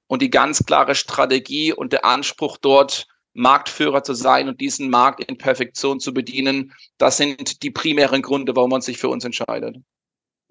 und 0.07 0.23
die 0.23 0.31
ganz 0.31 0.65
klare 0.65 0.95
Strategie 0.95 1.71
und 1.71 1.93
der 1.93 2.05
Anspruch 2.05 2.57
dort, 2.57 3.05
Marktführer 3.33 4.01
zu 4.01 4.15
sein 4.15 4.49
und 4.49 4.59
diesen 4.59 4.89
Markt 4.89 5.23
in 5.23 5.37
Perfektion 5.37 5.99
zu 5.99 6.11
bedienen. 6.11 6.73
Das 6.97 7.17
sind 7.17 7.61
die 7.61 7.69
primären 7.69 8.23
Gründe, 8.23 8.55
warum 8.55 8.71
man 8.71 8.81
sich 8.81 8.97
für 8.97 9.09
uns 9.09 9.23
entscheidet. 9.23 9.77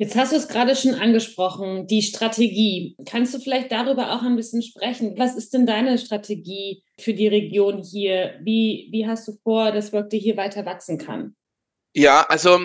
Jetzt 0.00 0.16
hast 0.16 0.32
du 0.32 0.36
es 0.36 0.48
gerade 0.48 0.74
schon 0.76 0.94
angesprochen, 0.94 1.86
die 1.86 2.00
Strategie. 2.00 2.96
Kannst 3.04 3.34
du 3.34 3.38
vielleicht 3.38 3.70
darüber 3.70 4.12
auch 4.12 4.22
ein 4.22 4.34
bisschen 4.34 4.62
sprechen? 4.62 5.18
Was 5.18 5.36
ist 5.36 5.52
denn 5.52 5.66
deine 5.66 5.98
Strategie 5.98 6.82
für 6.98 7.12
die 7.12 7.28
Region 7.28 7.82
hier? 7.82 8.40
Wie, 8.42 8.88
wie 8.92 9.06
hast 9.06 9.28
du 9.28 9.32
vor, 9.42 9.72
dass 9.72 9.92
Workday 9.92 10.18
hier 10.18 10.38
weiter 10.38 10.64
wachsen 10.64 10.96
kann? 10.96 11.36
Ja, 11.94 12.24
also, 12.30 12.58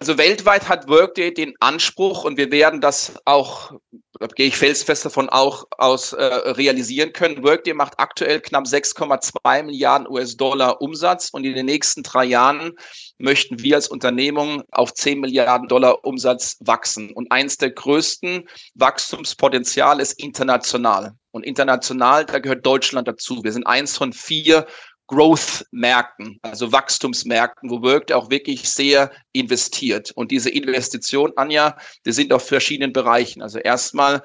also 0.00 0.18
weltweit 0.18 0.68
hat 0.68 0.88
Workday 0.88 1.32
den 1.32 1.54
Anspruch 1.60 2.24
und 2.24 2.36
wir 2.36 2.50
werden 2.50 2.80
das 2.80 3.14
auch 3.24 3.72
da 4.20 4.28
gehe 4.28 4.46
ich 4.46 4.56
felsfest 4.56 5.04
davon 5.04 5.28
auch 5.28 5.64
aus 5.76 6.12
äh, 6.12 6.24
realisieren 6.24 7.12
können. 7.12 7.42
Workday 7.42 7.74
macht 7.74 7.98
aktuell 7.98 8.40
knapp 8.40 8.64
6,2 8.64 9.64
Milliarden 9.64 10.08
US-Dollar 10.08 10.80
Umsatz 10.80 11.30
und 11.30 11.44
in 11.44 11.54
den 11.54 11.66
nächsten 11.66 12.02
drei 12.02 12.24
Jahren 12.24 12.72
möchten 13.18 13.60
wir 13.62 13.76
als 13.76 13.88
Unternehmung 13.88 14.62
auf 14.70 14.94
10 14.94 15.20
Milliarden 15.20 15.68
Dollar 15.68 16.04
Umsatz 16.04 16.56
wachsen. 16.60 17.12
Und 17.12 17.32
eins 17.32 17.56
der 17.56 17.70
größten 17.70 18.48
Wachstumspotenziale 18.74 20.02
ist 20.02 20.12
international. 20.22 21.12
Und 21.32 21.44
international, 21.44 22.24
da 22.24 22.38
gehört 22.38 22.64
Deutschland 22.64 23.08
dazu. 23.08 23.42
Wir 23.42 23.52
sind 23.52 23.66
eins 23.66 23.96
von 23.96 24.12
vier 24.12 24.66
Growth-Märkten, 25.06 26.38
also 26.42 26.72
Wachstumsmärkten, 26.72 27.70
wo 27.70 27.82
Workday 27.82 28.14
auch 28.14 28.30
wirklich 28.30 28.68
sehr 28.68 29.10
investiert. 29.32 30.12
Und 30.12 30.30
diese 30.30 30.50
Investition, 30.50 31.32
Anja, 31.36 31.76
die 32.06 32.12
sind 32.12 32.32
auf 32.32 32.46
verschiedenen 32.46 32.92
Bereichen. 32.92 33.42
Also 33.42 33.58
erstmal, 33.58 34.22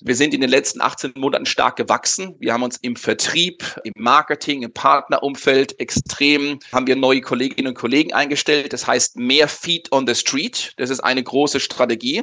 wir 0.00 0.14
sind 0.14 0.32
in 0.34 0.40
den 0.40 0.50
letzten 0.50 0.80
18 0.80 1.12
Monaten 1.16 1.46
stark 1.46 1.76
gewachsen. 1.76 2.36
Wir 2.38 2.52
haben 2.52 2.62
uns 2.62 2.76
im 2.78 2.96
Vertrieb, 2.96 3.64
im 3.84 3.92
Marketing, 3.96 4.62
im 4.62 4.72
Partnerumfeld 4.72 5.78
extrem, 5.80 6.58
haben 6.72 6.86
wir 6.86 6.96
neue 6.96 7.20
Kolleginnen 7.20 7.68
und 7.68 7.74
Kollegen 7.74 8.12
eingestellt. 8.12 8.72
Das 8.72 8.86
heißt, 8.86 9.16
mehr 9.16 9.48
Feet 9.48 9.90
on 9.90 10.06
the 10.06 10.14
Street. 10.14 10.72
Das 10.76 10.90
ist 10.90 11.00
eine 11.00 11.22
große 11.22 11.60
Strategie 11.60 12.22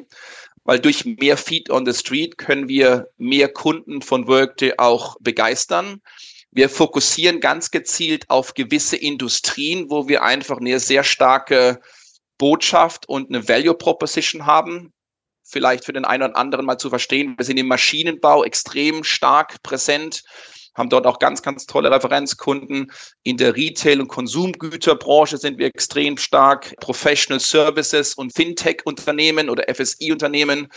weil 0.70 0.80
durch 0.80 1.04
mehr 1.04 1.36
Feet 1.36 1.72
on 1.72 1.84
the 1.84 1.94
Street 1.94 2.38
können 2.38 2.70
wir 2.70 3.10
mehr 3.18 3.50
Kunden 3.52 4.04
von 4.04 4.28
Workday 4.28 4.74
auch 4.78 5.18
begeistern. 5.20 6.00
Wir 6.52 6.70
fokussieren 6.70 7.40
ganz 7.40 7.70
gezielt 7.70 8.30
auf 8.30 8.54
gewisse 8.56 8.98
Industrien, 8.98 9.90
wo 9.90 10.08
wir 10.08 10.24
einfach 10.24 10.58
eine 10.58 10.80
sehr 10.80 11.04
starke 11.04 11.80
Botschaft 12.40 13.08
und 13.08 13.30
eine 13.30 13.48
Value 13.48 13.76
Proposition 13.76 14.46
haben. 14.48 14.92
Vielleicht 15.44 15.86
für 15.86 15.94
den 15.94 16.06
einen 16.06 16.24
oder 16.24 16.38
anderen 16.38 16.66
mal 16.66 16.78
zu 16.78 16.90
verstehen. 16.90 17.36
Wir 17.38 17.46
sind 17.46 17.58
im 17.58 17.68
Maschinenbau 17.68 18.44
extrem 18.44 19.04
stark 19.04 19.62
präsent, 19.62 20.24
haben 20.76 20.90
dort 20.90 21.06
auch 21.06 21.20
ganz, 21.20 21.42
ganz 21.42 21.66
tolle 21.66 21.92
Referenzkunden. 21.92 22.92
In 23.24 23.38
der 23.38 23.56
Retail- 23.56 24.00
und 24.00 24.08
Konsumgüterbranche 24.08 25.38
sind 25.38 25.60
wir 25.60 25.68
extrem 25.68 26.18
stark. 26.18 26.76
Professional 26.80 27.40
Services 27.40 28.14
und 28.14 28.34
Fintech-Unternehmen 28.34 29.50
oder 29.50 29.66
FSI-Unternehmen 29.74 30.70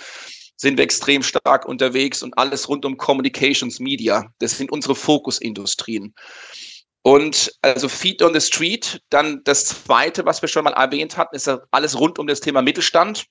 sind 0.56 0.76
wir 0.76 0.84
extrem 0.84 1.22
stark 1.22 1.66
unterwegs 1.66 2.22
und 2.22 2.36
alles 2.38 2.68
rund 2.68 2.84
um 2.84 2.96
Communications 2.96 3.80
Media. 3.80 4.32
Das 4.38 4.56
sind 4.56 4.70
unsere 4.70 4.94
Fokusindustrien. 4.94 6.14
Und 7.02 7.52
also 7.62 7.88
Feed 7.88 8.22
on 8.22 8.32
the 8.32 8.40
Street. 8.40 9.00
Dann 9.10 9.42
das 9.44 9.64
zweite, 9.66 10.24
was 10.24 10.40
wir 10.40 10.48
schon 10.48 10.64
mal 10.64 10.72
erwähnt 10.72 11.16
hatten, 11.16 11.34
ist 11.34 11.50
alles 11.72 11.98
rund 11.98 12.18
um 12.18 12.26
das 12.26 12.40
Thema 12.40 12.62
Mittelstand. 12.62 13.26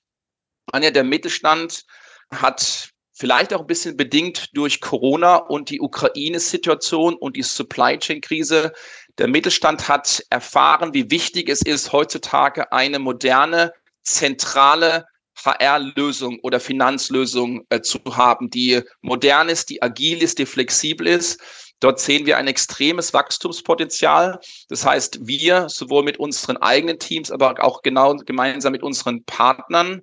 Anja, 0.72 0.90
der 0.90 1.04
Mittelstand 1.04 1.84
hat 2.30 2.90
vielleicht 3.14 3.54
auch 3.54 3.60
ein 3.60 3.66
bisschen 3.66 3.96
bedingt 3.96 4.50
durch 4.54 4.80
Corona 4.80 5.36
und 5.36 5.70
die 5.70 5.80
Ukraine-Situation 5.80 7.14
und 7.14 7.36
die 7.36 7.42
Supply 7.42 7.98
Chain-Krise. 7.98 8.72
Der 9.18 9.28
Mittelstand 9.28 9.88
hat 9.88 10.22
erfahren, 10.30 10.92
wie 10.94 11.10
wichtig 11.10 11.48
es 11.48 11.62
ist, 11.62 11.92
heutzutage 11.92 12.72
eine 12.72 12.98
moderne, 12.98 13.72
zentrale 14.02 15.06
HR-Lösung 15.44 16.38
oder 16.42 16.60
Finanzlösung 16.60 17.64
äh, 17.70 17.80
zu 17.80 17.98
haben, 18.06 18.50
die 18.50 18.82
modern 19.00 19.48
ist, 19.48 19.70
die 19.70 19.82
agil 19.82 20.22
ist, 20.22 20.38
die 20.38 20.46
flexibel 20.46 21.06
ist. 21.06 21.40
Dort 21.80 21.98
sehen 21.98 22.26
wir 22.26 22.36
ein 22.36 22.46
extremes 22.46 23.12
Wachstumspotenzial. 23.12 24.38
Das 24.68 24.86
heißt, 24.86 25.26
wir 25.26 25.68
sowohl 25.68 26.04
mit 26.04 26.16
unseren 26.16 26.56
eigenen 26.58 27.00
Teams, 27.00 27.32
aber 27.32 27.56
auch 27.58 27.82
genau 27.82 28.14
gemeinsam 28.14 28.70
mit 28.70 28.84
unseren 28.84 29.24
Partnern. 29.24 30.02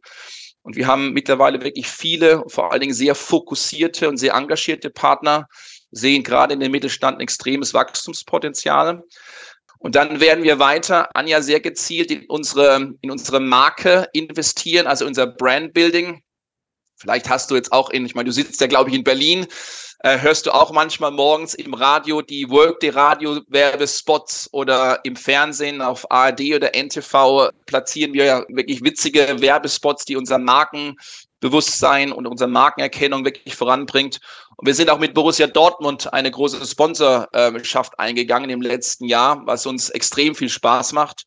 Und 0.62 0.75
wir 0.75 0.88
haben 0.88 1.13
mittlerweile 1.13 1.62
wirklich 1.63 1.88
viele, 1.88 2.43
vor 2.48 2.72
allen 2.72 2.81
Dingen 2.81 2.93
sehr 2.93 3.15
fokussierte 3.15 4.10
und 4.10 4.17
sehr 4.17 4.34
engagierte 4.34 4.89
Partner, 4.89 5.48
sehen 5.91 6.24
gerade 6.24 6.53
in 6.53 6.60
den 6.60 6.72
Mittelstand 6.72 7.17
ein 7.17 7.22
extremes 7.22 7.74
Wachstumspotenzial. 7.74 9.01
Und 9.79 9.95
dann 9.95 10.19
werden 10.19 10.43
wir 10.43 10.59
weiter, 10.59 11.09
Anja, 11.15 11.41
sehr 11.41 11.62
gezielt 11.62 12.12
in 12.12 12.25
unsere, 12.27 12.93
in 13.01 13.12
unsere 13.12 13.39
Marke 13.39 14.07
investieren, 14.12 14.88
also 14.88 15.05
unser 15.05 15.25
Brandbuilding. 15.25 16.21
Vielleicht 16.98 17.29
hast 17.29 17.50
du 17.50 17.55
jetzt 17.55 17.71
auch 17.71 17.89
in, 17.89 18.05
ich 18.05 18.13
meine, 18.13 18.27
du 18.27 18.33
sitzt 18.33 18.59
ja, 18.59 18.67
glaube 18.67 18.89
ich, 18.89 18.95
in 18.95 19.05
Berlin, 19.05 19.48
äh, 20.01 20.19
hörst 20.19 20.45
du 20.45 20.51
auch 20.51 20.71
manchmal 20.71 21.12
morgens 21.12 21.53
im 21.53 21.74
Radio 21.74 22.21
die 22.21 22.50
Workday 22.50 22.89
Radio 22.89 23.41
Werbespots 23.48 24.50
oder 24.51 25.00
im 25.05 25.15
Fernsehen 25.15 25.81
auf 25.81 26.09
ARD 26.12 26.55
oder 26.55 26.75
NTV 26.75 27.50
platzieren 27.65 28.13
wir 28.13 28.25
ja 28.25 28.45
wirklich 28.50 28.81
witzige 28.83 29.41
Werbespots, 29.41 30.03
die 30.03 30.17
unser 30.17 30.38
Markenbewusstsein 31.39 32.12
und 32.12 32.27
unsere 32.27 32.50
Markenerkennung 32.50 33.25
wirklich 33.25 33.55
voranbringt. 33.55 34.19
Und 34.58 34.67
wir 34.67 34.75
sind 34.75 34.89
auch 34.89 35.00
mit 35.00 35.13
Borussia 35.13 35.48
Dortmund 35.48 36.12
eine 36.13 36.31
große 36.31 36.65
Sponsorschaft 36.65 37.98
eingegangen 37.98 38.50
im 38.50 38.62
letzten 38.62 39.05
Jahr, 39.05 39.41
was 39.46 39.65
uns 39.65 39.89
extrem 39.89 40.36
viel 40.36 40.50
Spaß 40.50 40.93
macht. 40.93 41.24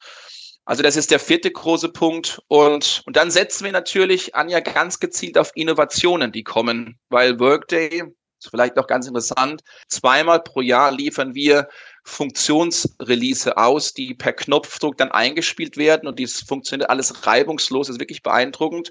Also 0.65 0.83
das 0.83 0.97
ist 0.97 1.11
der 1.11 1.19
vierte 1.19 1.51
große 1.51 1.89
Punkt. 1.89 2.41
Und, 2.49 3.03
und 3.07 3.17
dann 3.17 3.31
setzen 3.31 3.65
wir 3.65 3.73
natürlich, 3.73 4.35
Anja, 4.35 4.61
ganz 4.61 5.01
gezielt 5.01 5.39
auf 5.39 5.51
Innovationen, 5.55 6.31
die 6.31 6.45
kommen, 6.45 6.99
weil 7.09 7.41
Workday, 7.41 8.05
ist 8.39 8.51
vielleicht 8.51 8.77
noch 8.77 8.87
ganz 8.87 9.07
interessant, 9.07 9.63
zweimal 9.89 10.43
pro 10.43 10.61
Jahr 10.61 10.93
liefern 10.93 11.35
wir 11.35 11.69
Funktionsrelease 12.05 13.57
aus, 13.57 13.93
die 13.95 14.15
per 14.15 14.33
Knopfdruck 14.33 14.97
dann 14.97 15.13
eingespielt 15.13 15.77
werden 15.77 16.09
und 16.09 16.19
dies 16.19 16.41
funktioniert 16.41 16.91
alles 16.91 17.27
reibungslos, 17.27 17.89
ist 17.89 18.01
wirklich 18.01 18.23
beeindruckend. 18.23 18.91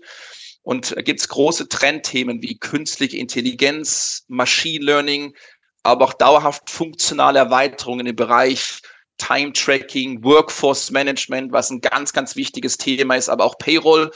Und 0.63 0.95
da 0.95 1.01
gibt 1.01 1.19
es 1.19 1.27
große 1.27 1.69
Trendthemen 1.69 2.41
wie 2.41 2.57
künstliche 2.57 3.17
Intelligenz, 3.17 4.23
Machine 4.27 4.85
Learning, 4.85 5.33
aber 5.83 6.05
auch 6.05 6.13
dauerhaft 6.13 6.69
funktionale 6.69 7.39
Erweiterungen 7.39 8.05
im 8.05 8.15
Bereich 8.15 8.81
Time 9.17 9.53
Tracking, 9.53 10.23
Workforce 10.23 10.91
Management, 10.91 11.51
was 11.51 11.69
ein 11.69 11.81
ganz, 11.81 12.13
ganz 12.13 12.35
wichtiges 12.35 12.77
Thema 12.77 13.15
ist, 13.15 13.29
aber 13.29 13.45
auch 13.45 13.57
Payroll 13.57 14.11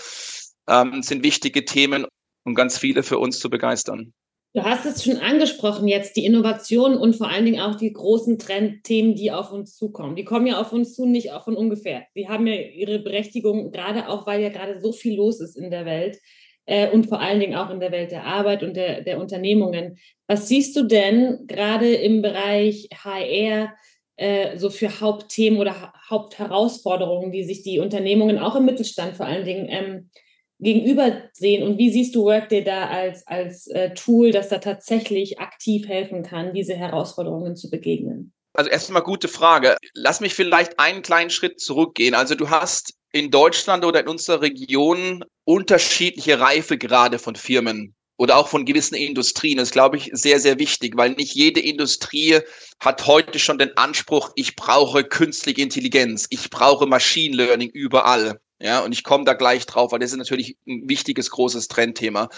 ähm, 0.68 1.02
sind 1.04 1.24
wichtige 1.24 1.66
Themen, 1.66 2.06
um 2.44 2.56
ganz 2.56 2.78
viele 2.78 3.04
für 3.04 3.20
uns 3.20 3.40
zu 3.40 3.50
begeistern. 3.50 4.14
Du 4.56 4.64
hast 4.64 4.86
es 4.86 5.04
schon 5.04 5.18
angesprochen 5.18 5.86
jetzt, 5.86 6.16
die 6.16 6.24
Innovation 6.24 6.96
und 6.96 7.18
vor 7.18 7.30
allen 7.30 7.44
Dingen 7.44 7.60
auch 7.60 7.76
die 7.76 7.92
großen 7.92 8.40
Trendthemen, 8.40 9.14
die 9.14 9.30
auf 9.30 9.52
uns 9.52 9.76
zukommen. 9.76 10.16
Die 10.16 10.24
kommen 10.24 10.48
ja 10.48 10.62
auf 10.62 10.72
uns 10.72 10.96
zu, 10.96 11.06
nicht 11.06 11.34
auch 11.34 11.44
von 11.44 11.58
ungefähr. 11.58 12.04
Sie 12.14 12.30
haben 12.30 12.48
ja 12.48 12.54
ihre 12.54 13.00
Berechtigung, 13.00 13.74
gerade 13.74 14.08
auch, 14.08 14.26
weil 14.26 14.42
ja 14.42 14.48
gerade 14.48 14.80
so 14.80 14.94
viel 14.94 15.18
los 15.18 15.42
ist 15.42 15.58
in 15.58 15.72
der 15.72 15.84
Welt 15.84 16.20
äh, 16.68 16.90
und 16.90 17.08
vor 17.08 17.20
allen 17.20 17.42
Dingen 17.42 17.56
auch 17.56 17.70
in 17.70 17.82
der 17.82 17.92
Welt 17.92 18.12
der 18.12 18.24
Arbeit 18.24 18.64
und 18.64 18.78
der, 18.78 19.02
der 19.02 19.20
Unternehmungen. 19.20 19.98
Was 20.26 20.48
siehst 20.48 20.74
du 20.78 20.84
denn 20.84 21.48
gerade 21.48 21.94
im 21.94 22.22
Bereich 22.22 22.88
HR 22.94 23.74
äh, 24.16 24.58
so 24.58 24.70
für 24.70 25.02
Hauptthemen 25.02 25.60
oder 25.60 25.92
Hauptherausforderungen, 26.10 27.34
die 27.34 27.44
sich 27.44 27.62
die 27.62 27.80
Unternehmungen 27.80 28.40
auch 28.40 28.56
im 28.56 28.64
Mittelstand 28.64 29.18
vor 29.18 29.26
allen 29.26 29.44
Dingen 29.44 29.68
ähm, 29.70 30.10
gegenüber 30.60 31.24
sehen 31.34 31.64
und 31.64 31.78
wie 31.78 31.92
siehst 31.92 32.16
du 32.16 32.24
Workday 32.24 32.64
da 32.64 32.88
als, 32.88 33.28
als 33.28 33.68
äh, 33.68 33.94
Tool, 33.94 34.32
das 34.32 34.50
da 34.50 34.60
tatsächlich 34.60 35.40
aktiv 35.40 35.88
helfen 35.88 36.24
kann, 36.24 36.54
diese 36.54 36.76
Herausforderungen 36.76 37.56
zu 37.56 37.70
begegnen? 37.70 38.34
Also 38.54 38.70
erstmal 38.70 39.02
gute 39.02 39.28
Frage. 39.28 39.76
Lass 39.94 40.22
mich 40.22 40.34
vielleicht 40.34 40.80
einen 40.80 41.02
kleinen 41.02 41.30
Schritt 41.30 41.60
zurückgehen. 41.60 42.16
Also 42.16 42.36
du 42.36 42.50
hast 42.50 42.94
in 43.12 43.30
Deutschland 43.30 43.84
oder 43.84 44.00
in 44.00 44.08
unserer 44.08 44.42
Region 44.42 45.26
unterschiedliche 45.44 46.40
Reifegrade 46.40 47.20
von 47.20 47.36
Firmen 47.36 47.96
oder 48.18 48.38
auch 48.38 48.48
von 48.48 48.66
gewissen 48.66 48.96
Industrien. 48.96 49.58
Das 49.58 49.70
ist, 49.70 49.74
glaube 49.74 49.98
ich, 49.98 50.10
sehr, 50.14 50.40
sehr 50.40 50.58
wichtig, 50.58 50.96
weil 50.96 51.12
nicht 51.12 51.36
jede 51.36 51.60
Industrie 51.60 52.40
hat 52.80 53.06
heute 53.08 53.40
schon 53.40 53.58
den 53.58 53.76
Anspruch, 53.78 54.32
ich 54.36 54.56
brauche 54.56 55.04
künstliche 55.04 55.62
Intelligenz, 55.62 56.28
ich 56.30 56.50
brauche 56.50 56.88
Machine 56.88 57.36
Learning 57.36 57.70
überall. 57.70 58.40
Ja, 58.60 58.80
und 58.80 58.94
ich 58.94 59.04
komme 59.04 59.26
da 59.26 59.34
gleich 59.34 59.66
drauf, 59.66 59.92
weil 59.92 60.00
das 60.00 60.12
ist 60.12 60.18
natürlich 60.18 60.58
ein 60.66 60.88
wichtiges, 60.88 61.30
großes 61.30 61.68
Trendthema. 61.68 62.30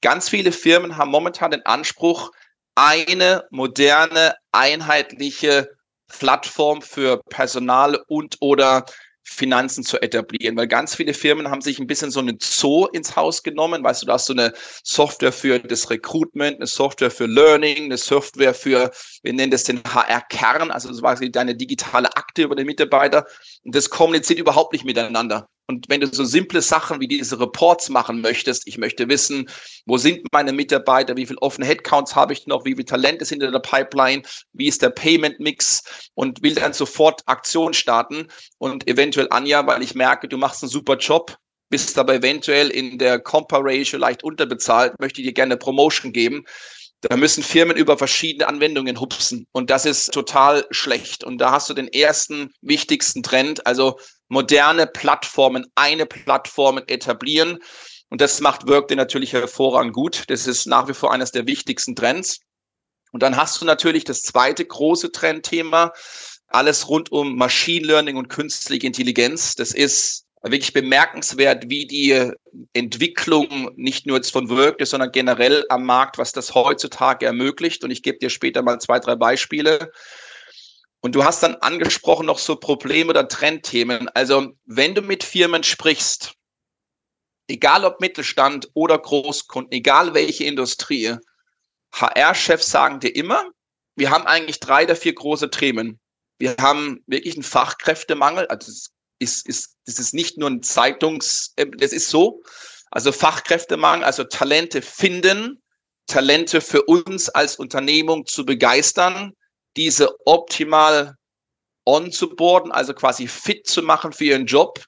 Ganz 0.00 0.28
viele 0.28 0.52
Firmen 0.52 0.96
haben 0.96 1.10
momentan 1.10 1.50
den 1.50 1.66
Anspruch, 1.66 2.30
eine 2.74 3.44
moderne, 3.50 4.34
einheitliche 4.52 5.68
Plattform 6.08 6.82
für 6.82 7.20
Personal 7.28 8.02
und 8.06 8.36
oder 8.40 8.86
Finanzen 9.28 9.82
zu 9.82 10.00
etablieren, 10.00 10.56
weil 10.56 10.68
ganz 10.68 10.94
viele 10.94 11.12
Firmen 11.12 11.50
haben 11.50 11.60
sich 11.60 11.80
ein 11.80 11.88
bisschen 11.88 12.12
so 12.12 12.20
eine 12.20 12.38
Zoo 12.40 12.86
ins 12.86 13.16
Haus 13.16 13.42
genommen. 13.42 13.82
Weißt 13.82 14.02
du, 14.02 14.06
du 14.06 14.12
hast 14.12 14.26
so 14.26 14.32
eine 14.32 14.52
Software 14.84 15.32
für 15.32 15.58
das 15.58 15.90
Recruitment, 15.90 16.56
eine 16.56 16.68
Software 16.68 17.10
für 17.10 17.26
Learning, 17.26 17.86
eine 17.86 17.96
Software 17.96 18.54
für, 18.54 18.92
wir 19.24 19.32
nennen 19.32 19.50
das 19.50 19.64
den 19.64 19.82
HR-Kern, 19.82 20.70
also 20.70 20.92
quasi 21.00 21.32
deine 21.32 21.56
digitale 21.56 22.16
Akte 22.16 22.44
über 22.44 22.54
den 22.54 22.66
Mitarbeiter. 22.66 23.26
Und 23.64 23.74
das 23.74 23.90
kommuniziert 23.90 24.38
überhaupt 24.38 24.72
nicht 24.72 24.84
miteinander. 24.84 25.48
Und 25.68 25.88
wenn 25.88 26.00
du 26.00 26.06
so 26.06 26.24
simple 26.24 26.62
Sachen 26.62 27.00
wie 27.00 27.08
diese 27.08 27.40
Reports 27.40 27.88
machen 27.88 28.20
möchtest, 28.20 28.66
ich 28.68 28.78
möchte 28.78 29.08
wissen, 29.08 29.48
wo 29.84 29.98
sind 29.98 30.26
meine 30.32 30.52
Mitarbeiter, 30.52 31.16
wie 31.16 31.26
viele 31.26 31.42
offene 31.42 31.66
Headcounts 31.66 32.14
habe 32.14 32.32
ich 32.32 32.46
noch, 32.46 32.64
wie 32.64 32.74
viele 32.74 32.84
Talente 32.84 33.24
sind 33.24 33.42
in 33.42 33.50
der 33.50 33.58
Pipeline, 33.58 34.22
wie 34.52 34.68
ist 34.68 34.82
der 34.82 34.90
Payment 34.90 35.40
Mix 35.40 36.10
und 36.14 36.42
will 36.42 36.54
dann 36.54 36.72
sofort 36.72 37.22
Aktion 37.26 37.74
starten 37.74 38.28
und 38.58 38.86
eventuell 38.86 39.26
Anja, 39.30 39.66
weil 39.66 39.82
ich 39.82 39.96
merke, 39.96 40.28
du 40.28 40.36
machst 40.36 40.62
einen 40.62 40.70
super 40.70 40.98
Job, 40.98 41.36
bist 41.68 41.98
aber 41.98 42.14
eventuell 42.14 42.70
in 42.70 42.98
der 42.98 43.18
Compa-Ratio 43.18 43.98
leicht 43.98 44.22
unterbezahlt, 44.22 44.98
möchte 45.00 45.20
dir 45.22 45.32
gerne 45.32 45.56
Promotion 45.56 46.12
geben. 46.12 46.44
Da 47.02 47.16
müssen 47.16 47.42
Firmen 47.42 47.76
über 47.76 47.98
verschiedene 47.98 48.48
Anwendungen 48.48 48.98
hupsen. 49.00 49.46
Und 49.52 49.70
das 49.70 49.84
ist 49.84 50.12
total 50.12 50.66
schlecht. 50.70 51.24
Und 51.24 51.38
da 51.38 51.52
hast 51.52 51.68
du 51.68 51.74
den 51.74 51.88
ersten 51.88 52.50
wichtigsten 52.62 53.22
Trend, 53.22 53.66
also 53.66 53.98
moderne 54.28 54.86
Plattformen, 54.86 55.66
eine 55.74 56.06
Plattform 56.06 56.78
etablieren. 56.86 57.58
Und 58.08 58.20
das 58.20 58.40
macht 58.40 58.66
Workday 58.68 58.96
natürlich 58.96 59.32
hervorragend 59.32 59.92
gut. 59.92 60.24
Das 60.28 60.46
ist 60.46 60.66
nach 60.66 60.88
wie 60.88 60.94
vor 60.94 61.12
eines 61.12 61.32
der 61.32 61.46
wichtigsten 61.46 61.94
Trends. 61.94 62.40
Und 63.12 63.22
dann 63.22 63.36
hast 63.36 63.60
du 63.60 63.64
natürlich 63.64 64.04
das 64.04 64.22
zweite 64.22 64.64
große 64.64 65.12
Trendthema, 65.12 65.92
alles 66.48 66.88
rund 66.88 67.10
um 67.12 67.36
Machine 67.36 67.86
Learning 67.86 68.16
und 68.16 68.28
künstliche 68.28 68.86
Intelligenz. 68.86 69.54
Das 69.54 69.72
ist 69.72 70.25
wirklich 70.50 70.72
bemerkenswert, 70.72 71.68
wie 71.68 71.86
die 71.86 72.32
Entwicklung 72.72 73.72
nicht 73.76 74.06
nur 74.06 74.16
jetzt 74.16 74.30
von 74.30 74.48
Workday, 74.48 74.86
sondern 74.86 75.12
generell 75.12 75.64
am 75.68 75.84
Markt, 75.84 76.18
was 76.18 76.32
das 76.32 76.54
heutzutage 76.54 77.26
ermöglicht. 77.26 77.84
Und 77.84 77.90
ich 77.90 78.02
gebe 78.02 78.18
dir 78.18 78.30
später 78.30 78.62
mal 78.62 78.80
zwei, 78.80 78.98
drei 78.98 79.16
Beispiele. 79.16 79.92
Und 81.00 81.14
du 81.14 81.24
hast 81.24 81.42
dann 81.42 81.56
angesprochen 81.56 82.26
noch 82.26 82.38
so 82.38 82.56
Probleme 82.56 83.10
oder 83.10 83.28
Trendthemen. 83.28 84.08
Also 84.10 84.52
wenn 84.64 84.94
du 84.94 85.02
mit 85.02 85.22
Firmen 85.22 85.62
sprichst, 85.62 86.34
egal 87.48 87.84
ob 87.84 88.00
Mittelstand 88.00 88.68
oder 88.74 88.98
Großkunden, 88.98 89.72
egal 89.72 90.14
welche 90.14 90.44
Industrie, 90.44 91.16
HR-Chefs 91.92 92.70
sagen 92.70 93.00
dir 93.00 93.14
immer, 93.14 93.42
wir 93.94 94.10
haben 94.10 94.26
eigentlich 94.26 94.60
drei 94.60 94.84
der 94.84 94.96
vier 94.96 95.14
große 95.14 95.50
Themen. 95.50 95.98
Wir 96.38 96.56
haben 96.60 97.02
wirklich 97.06 97.34
einen 97.34 97.42
Fachkräftemangel, 97.42 98.46
also 98.48 98.72
ist, 99.18 99.46
ist, 99.46 99.76
das 99.86 99.98
ist 99.98 100.14
nicht 100.14 100.38
nur 100.38 100.50
ein 100.50 100.62
Zeitungs, 100.62 101.52
äh, 101.56 101.66
das 101.78 101.92
ist 101.92 102.08
so. 102.08 102.42
Also 102.90 103.12
Fachkräftemangel, 103.12 104.04
also 104.04 104.24
Talente 104.24 104.82
finden, 104.82 105.62
Talente 106.06 106.60
für 106.60 106.82
uns 106.82 107.28
als 107.28 107.56
Unternehmung 107.56 108.26
zu 108.26 108.44
begeistern, 108.44 109.32
diese 109.76 110.14
optimal 110.26 111.16
onzuboarden, 111.84 112.72
also 112.72 112.94
quasi 112.94 113.28
fit 113.28 113.66
zu 113.66 113.82
machen 113.82 114.12
für 114.12 114.24
ihren 114.24 114.46
Job 114.46 114.84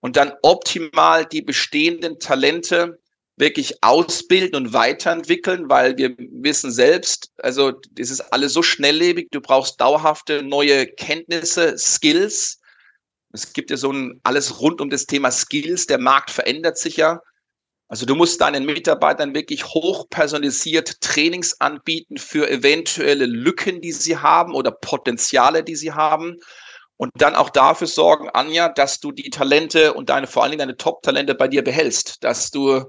und 0.00 0.16
dann 0.16 0.32
optimal 0.42 1.26
die 1.26 1.42
bestehenden 1.42 2.18
Talente 2.18 2.98
wirklich 3.36 3.82
ausbilden 3.82 4.54
und 4.54 4.72
weiterentwickeln, 4.72 5.68
weil 5.68 5.96
wir 5.96 6.14
wissen 6.18 6.70
selbst, 6.70 7.32
also 7.38 7.72
das 7.92 8.10
ist 8.10 8.20
alles 8.32 8.52
so 8.52 8.62
schnelllebig, 8.62 9.28
du 9.30 9.40
brauchst 9.40 9.80
dauerhafte 9.80 10.42
neue 10.42 10.86
Kenntnisse, 10.86 11.78
Skills, 11.78 12.59
es 13.32 13.52
gibt 13.52 13.70
ja 13.70 13.76
so 13.76 13.92
ein 13.92 14.20
alles 14.22 14.60
rund 14.60 14.80
um 14.80 14.90
das 14.90 15.06
Thema 15.06 15.30
Skills. 15.30 15.86
Der 15.86 15.98
Markt 15.98 16.30
verändert 16.30 16.78
sich 16.78 16.96
ja. 16.96 17.20
Also 17.88 18.06
du 18.06 18.14
musst 18.14 18.40
deinen 18.40 18.66
Mitarbeitern 18.66 19.34
wirklich 19.34 19.66
hochpersonalisiert 19.66 21.00
Trainings 21.00 21.60
anbieten 21.60 22.18
für 22.18 22.48
eventuelle 22.48 23.26
Lücken, 23.26 23.80
die 23.80 23.92
sie 23.92 24.16
haben 24.16 24.54
oder 24.54 24.70
Potenziale, 24.70 25.64
die 25.64 25.74
sie 25.74 25.92
haben. 25.92 26.36
Und 26.96 27.10
dann 27.14 27.34
auch 27.34 27.50
dafür 27.50 27.86
sorgen, 27.86 28.28
Anja, 28.30 28.68
dass 28.68 29.00
du 29.00 29.10
die 29.10 29.30
Talente 29.30 29.94
und 29.94 30.10
deine, 30.10 30.26
vor 30.26 30.42
allen 30.42 30.52
Dingen 30.52 30.60
deine 30.60 30.76
Top-Talente 30.76 31.34
bei 31.34 31.48
dir 31.48 31.64
behältst, 31.64 32.22
dass 32.22 32.50
du 32.50 32.84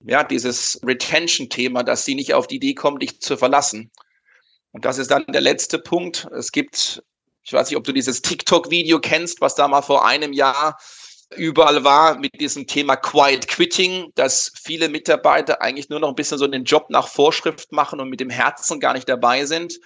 ja 0.00 0.22
dieses 0.22 0.80
Retention-Thema, 0.84 1.82
dass 1.82 2.04
sie 2.04 2.14
nicht 2.14 2.32
auf 2.32 2.46
die 2.46 2.56
Idee 2.56 2.74
kommen, 2.74 3.00
dich 3.00 3.20
zu 3.20 3.36
verlassen. 3.36 3.90
Und 4.72 4.84
das 4.84 4.98
ist 4.98 5.10
dann 5.10 5.24
der 5.28 5.40
letzte 5.40 5.78
Punkt. 5.78 6.28
Es 6.36 6.52
gibt 6.52 7.02
ich 7.44 7.52
weiß 7.52 7.68
nicht, 7.68 7.76
ob 7.76 7.84
du 7.84 7.92
dieses 7.92 8.22
TikTok-Video 8.22 9.00
kennst, 9.00 9.40
was 9.40 9.54
da 9.54 9.68
mal 9.68 9.82
vor 9.82 10.06
einem 10.06 10.32
Jahr 10.32 10.78
überall 11.36 11.84
war 11.84 12.18
mit 12.18 12.40
diesem 12.40 12.66
Thema 12.66 12.96
Quiet 12.96 13.48
Quitting, 13.48 14.10
dass 14.14 14.52
viele 14.62 14.88
Mitarbeiter 14.88 15.60
eigentlich 15.60 15.88
nur 15.88 16.00
noch 16.00 16.08
ein 16.08 16.14
bisschen 16.14 16.38
so 16.38 16.46
den 16.46 16.64
Job 16.64 16.86
nach 16.90 17.08
Vorschrift 17.08 17.72
machen 17.72 18.00
und 18.00 18.08
mit 18.08 18.20
dem 18.20 18.30
Herzen 18.30 18.80
gar 18.80 18.94
nicht 18.94 19.08
dabei 19.08 19.44
sind. 19.44 19.78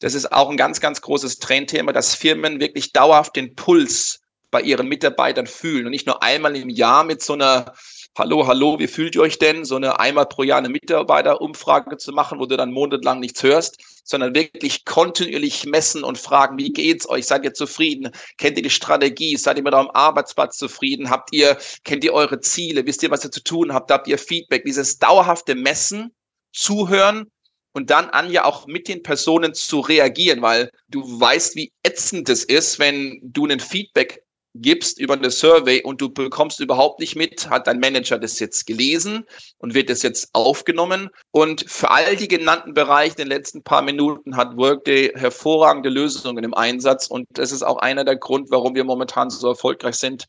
Das 0.00 0.14
ist 0.14 0.32
auch 0.32 0.50
ein 0.50 0.56
ganz, 0.56 0.80
ganz 0.80 1.00
großes 1.00 1.38
Trendthema, 1.38 1.92
dass 1.92 2.14
Firmen 2.14 2.60
wirklich 2.60 2.92
dauerhaft 2.92 3.36
den 3.36 3.54
Puls 3.54 4.20
bei 4.50 4.60
ihren 4.60 4.88
Mitarbeitern 4.88 5.46
fühlen 5.46 5.86
und 5.86 5.90
nicht 5.90 6.06
nur 6.06 6.22
einmal 6.22 6.56
im 6.56 6.68
Jahr 6.68 7.04
mit 7.04 7.22
so 7.22 7.32
einer 7.32 7.74
Hallo, 8.16 8.46
hallo, 8.46 8.78
wie 8.78 8.86
fühlt 8.86 9.16
ihr 9.16 9.22
euch 9.22 9.40
denn? 9.40 9.64
So 9.64 9.74
eine 9.74 9.98
einmal 9.98 10.26
pro 10.26 10.44
Jahr 10.44 10.58
eine 10.58 10.68
Mitarbeiterumfrage 10.68 11.96
zu 11.96 12.12
machen, 12.12 12.38
wo 12.38 12.46
du 12.46 12.56
dann 12.56 12.70
monatelang 12.70 13.18
nichts 13.18 13.42
hörst, 13.42 13.82
sondern 14.04 14.36
wirklich 14.36 14.84
kontinuierlich 14.84 15.66
messen 15.66 16.04
und 16.04 16.16
fragen, 16.16 16.56
wie 16.56 16.72
geht's 16.72 17.08
euch? 17.08 17.26
Seid 17.26 17.42
ihr 17.42 17.54
zufrieden? 17.54 18.12
Kennt 18.38 18.56
ihr 18.56 18.62
die 18.62 18.70
Strategie? 18.70 19.36
Seid 19.36 19.56
ihr 19.56 19.64
mit 19.64 19.74
eurem 19.74 19.90
Arbeitsplatz 19.92 20.58
zufrieden? 20.58 21.10
Habt 21.10 21.32
ihr, 21.32 21.58
kennt 21.82 22.04
ihr 22.04 22.12
eure 22.12 22.38
Ziele? 22.38 22.86
Wisst 22.86 23.02
ihr, 23.02 23.10
was 23.10 23.24
ihr 23.24 23.32
zu 23.32 23.42
tun 23.42 23.74
habt? 23.74 23.90
Habt 23.90 24.06
ihr 24.06 24.16
Feedback? 24.16 24.64
Dieses 24.64 25.00
dauerhafte 25.00 25.56
Messen, 25.56 26.14
zuhören 26.52 27.32
und 27.72 27.90
dann 27.90 28.10
an 28.10 28.30
ja 28.30 28.44
auch 28.44 28.68
mit 28.68 28.86
den 28.86 29.02
Personen 29.02 29.54
zu 29.54 29.80
reagieren, 29.80 30.40
weil 30.40 30.70
du 30.86 31.02
weißt, 31.02 31.56
wie 31.56 31.72
ätzend 31.82 32.28
es 32.28 32.44
ist, 32.44 32.78
wenn 32.78 33.18
du 33.24 33.42
einen 33.42 33.58
Feedback 33.58 34.23
gibst 34.54 35.00
über 35.00 35.14
eine 35.14 35.30
Survey 35.30 35.82
und 35.82 36.00
du 36.00 36.08
bekommst 36.08 36.60
überhaupt 36.60 37.00
nicht 37.00 37.16
mit, 37.16 37.50
hat 37.50 37.66
dein 37.66 37.80
Manager 37.80 38.18
das 38.18 38.38
jetzt 38.38 38.66
gelesen 38.66 39.24
und 39.58 39.74
wird 39.74 39.90
das 39.90 40.02
jetzt 40.02 40.30
aufgenommen. 40.32 41.10
Und 41.32 41.68
für 41.68 41.90
all 41.90 42.16
die 42.16 42.28
genannten 42.28 42.72
Bereiche 42.72 43.12
in 43.12 43.28
den 43.28 43.28
letzten 43.28 43.62
paar 43.62 43.82
Minuten 43.82 44.36
hat 44.36 44.56
Workday 44.56 45.12
hervorragende 45.14 45.88
Lösungen 45.88 46.44
im 46.44 46.54
Einsatz. 46.54 47.08
Und 47.08 47.26
das 47.30 47.50
ist 47.50 47.64
auch 47.64 47.78
einer 47.78 48.04
der 48.04 48.16
Grund, 48.16 48.50
warum 48.50 48.74
wir 48.74 48.84
momentan 48.84 49.28
so 49.30 49.48
erfolgreich 49.48 49.96
sind, 49.96 50.26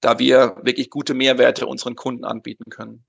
da 0.00 0.18
wir 0.18 0.56
wirklich 0.62 0.90
gute 0.90 1.14
Mehrwerte 1.14 1.66
unseren 1.66 1.94
Kunden 1.94 2.24
anbieten 2.24 2.68
können. 2.68 3.04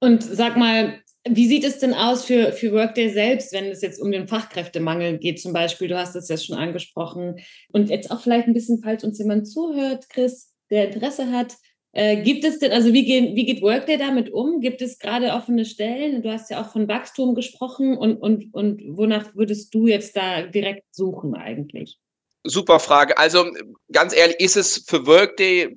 Und 0.00 0.24
sag 0.24 0.56
mal, 0.56 1.00
wie 1.28 1.46
sieht 1.46 1.64
es 1.64 1.78
denn 1.78 1.94
aus 1.94 2.24
für, 2.24 2.52
für 2.52 2.72
Workday 2.72 3.10
selbst, 3.10 3.52
wenn 3.52 3.66
es 3.66 3.80
jetzt 3.80 4.00
um 4.00 4.10
den 4.10 4.26
Fachkräftemangel 4.26 5.18
geht 5.18 5.40
zum 5.40 5.52
Beispiel? 5.52 5.88
Du 5.88 5.96
hast 5.96 6.16
es 6.16 6.28
ja 6.28 6.36
schon 6.36 6.56
angesprochen. 6.56 7.36
Und 7.68 7.90
jetzt 7.90 8.10
auch 8.10 8.20
vielleicht 8.20 8.48
ein 8.48 8.54
bisschen, 8.54 8.80
falls 8.82 9.04
uns 9.04 9.18
jemand 9.18 9.48
zuhört, 9.48 10.08
Chris, 10.08 10.52
der 10.70 10.90
Interesse 10.92 11.30
hat. 11.30 11.56
Äh, 11.92 12.22
gibt 12.22 12.44
es 12.44 12.58
denn, 12.58 12.72
also 12.72 12.92
wie, 12.92 13.04
gehen, 13.04 13.36
wie 13.36 13.44
geht 13.44 13.62
Workday 13.62 13.98
damit 13.98 14.32
um? 14.32 14.60
Gibt 14.60 14.80
es 14.82 14.98
gerade 14.98 15.32
offene 15.32 15.64
Stellen? 15.64 16.22
Du 16.22 16.32
hast 16.32 16.50
ja 16.50 16.62
auch 16.62 16.72
von 16.72 16.88
Wachstum 16.88 17.34
gesprochen 17.34 17.96
und, 17.96 18.16
und, 18.16 18.52
und 18.52 18.82
wonach 18.96 19.34
würdest 19.36 19.74
du 19.74 19.86
jetzt 19.86 20.16
da 20.16 20.42
direkt 20.42 20.86
suchen 20.90 21.34
eigentlich? 21.34 21.98
Super 22.44 22.80
Frage. 22.80 23.16
Also 23.18 23.44
ganz 23.92 24.16
ehrlich, 24.16 24.40
ist 24.40 24.56
es 24.56 24.84
für 24.88 25.06
Workday 25.06 25.76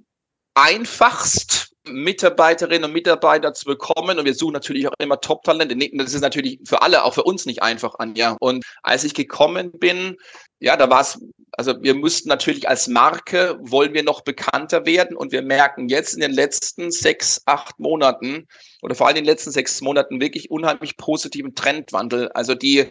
einfachst 0.56 1.76
Mitarbeiterinnen 1.88 2.86
und 2.86 2.94
Mitarbeiter 2.94 3.54
zu 3.54 3.66
bekommen. 3.66 4.18
Und 4.18 4.26
wir 4.26 4.34
suchen 4.34 4.54
natürlich 4.54 4.88
auch 4.88 4.94
immer 5.00 5.20
Top-Talente. 5.22 5.78
Das 5.94 6.14
ist 6.14 6.22
natürlich 6.22 6.60
für 6.66 6.82
alle, 6.82 7.04
auch 7.04 7.14
für 7.14 7.24
uns 7.24 7.46
nicht 7.46 7.62
einfach, 7.62 7.96
Anja. 8.00 8.36
Und 8.40 8.66
als 8.84 9.04
ich 9.04 9.14
gekommen 9.14 9.72
bin, 9.72 10.18
ja, 10.60 10.78
da 10.78 10.90
war 10.90 11.02
es, 11.02 11.20
also 11.52 11.76
wir 11.82 11.94
mussten 11.94 12.30
natürlich 12.30 12.68
als 12.68 12.88
Marke, 12.88 13.58
wollen 13.60 13.94
wir 13.94 14.04
noch 14.04 14.22
bekannter 14.22 14.86
werden. 14.86 15.16
Und 15.16 15.32
wir 15.32 15.42
merken 15.42 15.90
jetzt 15.90 16.14
in 16.14 16.22
den 16.22 16.32
letzten 16.32 16.92
sechs, 16.92 17.42
acht 17.46 17.80
Monaten 17.80 18.48
oder 18.82 18.96
vor 18.96 19.08
allem 19.08 19.18
in 19.18 19.24
den 19.24 19.32
letzten 19.32 19.52
sechs 19.52 19.82
Monaten 19.82 20.20
wirklich 20.20 20.50
unheimlich 20.50 20.98
positiven 20.98 21.56
Trendwandel. 21.56 22.30
Also 22.30 22.56
die, 22.56 22.88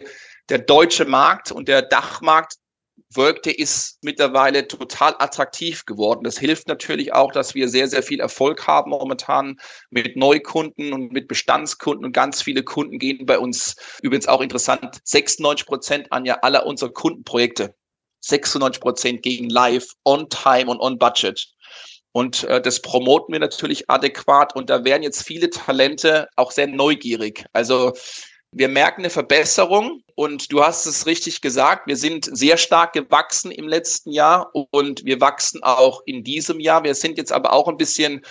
der 0.49 0.59
deutsche 0.59 1.05
Markt 1.05 1.51
und 1.51 1.67
der 1.67 1.81
Dachmarkt 1.81 2.55
Workday 3.13 3.53
ist 3.53 3.99
mittlerweile 4.01 4.67
total 4.67 5.15
attraktiv 5.19 5.85
geworden. 5.85 6.23
Das 6.23 6.37
hilft 6.37 6.67
natürlich 6.67 7.13
auch, 7.13 7.31
dass 7.31 7.55
wir 7.55 7.69
sehr, 7.69 7.87
sehr 7.87 8.03
viel 8.03 8.19
Erfolg 8.19 8.67
haben 8.67 8.89
momentan 8.89 9.59
mit 9.89 10.15
Neukunden 10.15 10.91
und 10.91 11.11
mit 11.11 11.27
Bestandskunden 11.27 12.05
und 12.05 12.13
ganz 12.13 12.41
viele 12.41 12.63
Kunden 12.63 12.99
gehen 12.99 13.25
bei 13.25 13.39
uns 13.39 13.75
übrigens 14.01 14.27
auch 14.27 14.41
interessant 14.41 14.99
96 15.03 15.65
Prozent 15.67 16.11
an 16.11 16.25
ja 16.25 16.39
aller 16.41 16.65
unserer 16.65 16.91
Kundenprojekte. 16.91 17.75
96 18.21 18.81
Prozent 18.81 19.21
gegen 19.21 19.49
live, 19.49 19.87
on 20.03 20.27
time 20.29 20.65
und 20.65 20.79
on 20.79 20.97
budget. 20.97 21.47
Und 22.11 22.45
äh, 22.45 22.61
das 22.61 22.81
promoten 22.81 23.33
wir 23.33 23.39
natürlich 23.39 23.89
adäquat. 23.89 24.55
Und 24.55 24.69
da 24.69 24.83
werden 24.83 25.03
jetzt 25.03 25.23
viele 25.23 25.49
Talente 25.49 26.27
auch 26.37 26.51
sehr 26.51 26.67
neugierig. 26.67 27.45
Also 27.53 27.93
wir 28.57 28.69
merken 28.69 29.01
eine 29.01 29.09
Verbesserung 29.09 30.01
und 30.15 30.49
du 30.53 30.63
hast 30.63 30.85
es 30.85 31.05
richtig 31.05 31.41
gesagt, 31.41 31.87
wir 31.87 31.97
sind 31.97 32.29
sehr 32.31 32.55
stark 32.55 32.93
gewachsen 32.93 33.51
im 33.51 33.67
letzten 33.67 34.11
Jahr 34.11 34.49
und 34.53 35.03
wir 35.03 35.19
wachsen 35.19 35.61
auch 35.61 36.01
in 36.05 36.23
diesem 36.23 36.61
Jahr. 36.61 36.85
Wir 36.85 36.95
sind 36.95 37.17
jetzt 37.17 37.33
aber 37.33 37.51
auch 37.51 37.67
ein 37.67 37.75
bisschen 37.75 38.21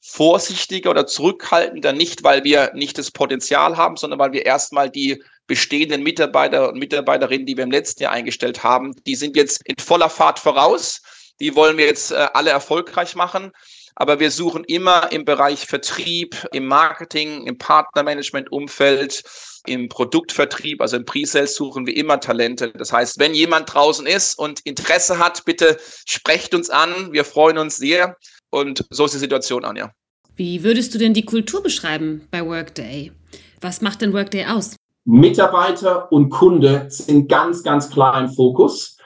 vorsichtiger 0.00 0.88
oder 0.88 1.06
zurückhaltender, 1.06 1.92
nicht 1.92 2.24
weil 2.24 2.44
wir 2.44 2.72
nicht 2.72 2.96
das 2.96 3.10
Potenzial 3.10 3.76
haben, 3.76 3.98
sondern 3.98 4.18
weil 4.18 4.32
wir 4.32 4.46
erstmal 4.46 4.88
die 4.88 5.22
bestehenden 5.46 6.02
Mitarbeiter 6.02 6.70
und 6.70 6.78
Mitarbeiterinnen, 6.78 7.44
die 7.44 7.58
wir 7.58 7.64
im 7.64 7.70
letzten 7.70 8.04
Jahr 8.04 8.12
eingestellt 8.12 8.62
haben, 8.62 8.94
die 9.06 9.16
sind 9.16 9.36
jetzt 9.36 9.60
in 9.66 9.76
voller 9.78 10.08
Fahrt 10.08 10.38
voraus. 10.38 11.02
Die 11.40 11.54
wollen 11.56 11.76
wir 11.76 11.84
jetzt 11.84 12.10
äh, 12.10 12.26
alle 12.32 12.50
erfolgreich 12.50 13.16
machen. 13.16 13.52
Aber 13.96 14.18
wir 14.18 14.30
suchen 14.30 14.64
immer 14.64 15.12
im 15.12 15.24
Bereich 15.24 15.66
Vertrieb, 15.66 16.36
im 16.52 16.66
Marketing, 16.66 17.46
im 17.46 17.58
Partnermanagement-Umfeld, 17.58 19.22
im 19.66 19.88
Produktvertrieb, 19.88 20.80
also 20.80 20.96
im 20.96 21.04
Pre-Sales 21.04 21.54
suchen 21.54 21.86
wir 21.86 21.96
immer 21.96 22.20
Talente. 22.20 22.72
Das 22.72 22.92
heißt, 22.92 23.18
wenn 23.18 23.34
jemand 23.34 23.72
draußen 23.72 24.06
ist 24.06 24.38
und 24.38 24.60
Interesse 24.60 25.18
hat, 25.18 25.44
bitte 25.44 25.78
sprecht 26.06 26.54
uns 26.54 26.70
an. 26.70 27.12
Wir 27.12 27.24
freuen 27.24 27.58
uns 27.58 27.76
sehr. 27.76 28.16
Und 28.50 28.84
so 28.90 29.04
ist 29.04 29.14
die 29.14 29.18
Situation, 29.18 29.64
Anja. 29.64 29.90
Wie 30.36 30.64
würdest 30.64 30.92
du 30.92 30.98
denn 30.98 31.14
die 31.14 31.24
Kultur 31.24 31.62
beschreiben 31.62 32.26
bei 32.30 32.44
Workday? 32.44 33.12
Was 33.60 33.80
macht 33.80 34.02
denn 34.02 34.12
Workday 34.12 34.46
aus? 34.46 34.76
Mitarbeiter 35.04 36.10
und 36.10 36.30
Kunde 36.30 36.86
sind 36.88 37.28
ganz, 37.28 37.62
ganz 37.62 37.88
klar 37.90 38.20
im 38.20 38.32
Fokus. 38.32 38.96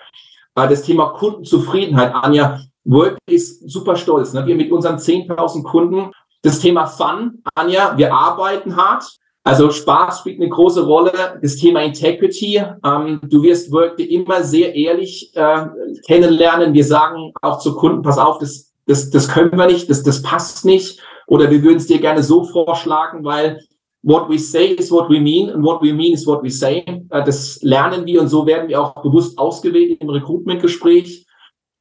Das 0.55 0.83
Thema 0.83 1.11
Kundenzufriedenheit, 1.11 2.12
Anja, 2.14 2.61
Work 2.88 3.18
ist 3.27 3.70
super 3.70 3.96
stolz. 3.96 4.33
Ne? 4.33 4.46
Wir 4.46 4.57
mit 4.57 4.72
unseren 4.72 4.96
10.000 4.96 5.62
Kunden. 5.62 6.11
Das 6.42 6.61
Thema 6.61 6.87
Fun, 6.87 7.42
Anja, 7.55 7.96
wir 7.96 8.12
arbeiten 8.14 8.77
hart. 8.77 9.05
Also 9.44 9.70
Spaß 9.70 10.20
spielt 10.20 10.40
eine 10.40 10.48
große 10.48 10.85
Rolle. 10.87 11.38
Das 11.42 11.57
Thema 11.57 11.83
Integrity. 11.83 12.62
Ähm, 12.85 13.20
du 13.24 13.42
wirst 13.42 13.70
Workday 13.72 14.07
immer 14.07 14.42
sehr 14.42 14.74
ehrlich 14.74 15.33
äh, 15.35 15.66
kennenlernen. 16.07 16.72
Wir 16.72 16.85
sagen 16.85 17.33
auch 17.42 17.59
zu 17.59 17.74
Kunden, 17.74 18.03
pass 18.03 18.18
auf, 18.18 18.38
das, 18.38 18.72
das, 18.87 19.11
das 19.11 19.29
können 19.29 19.57
wir 19.57 19.66
nicht, 19.66 19.90
das, 19.90 20.03
das 20.03 20.22
passt 20.22 20.64
nicht. 20.64 21.01
Oder 21.27 21.51
wir 21.51 21.62
würden 21.62 21.77
es 21.77 21.87
dir 21.87 21.98
gerne 21.98 22.22
so 22.22 22.44
vorschlagen, 22.44 23.22
weil 23.24 23.61
what 24.03 24.31
we 24.31 24.38
say 24.38 24.68
is 24.68 24.90
what 24.90 25.11
we 25.11 25.20
mean 25.20 25.51
and 25.51 25.62
what 25.62 25.83
we 25.83 25.92
mean 25.92 26.14
is 26.14 26.27
what 26.27 26.42
we 26.42 26.51
say. 26.51 26.85
Äh, 27.11 27.24
das 27.24 27.61
lernen 27.62 28.07
wir 28.07 28.22
und 28.22 28.29
so 28.29 28.46
werden 28.46 28.68
wir 28.68 28.81
auch 28.81 29.03
bewusst 29.03 29.37
ausgewählt 29.38 30.01
im 30.01 30.09
Recruitment-Gespräch. 30.09 31.27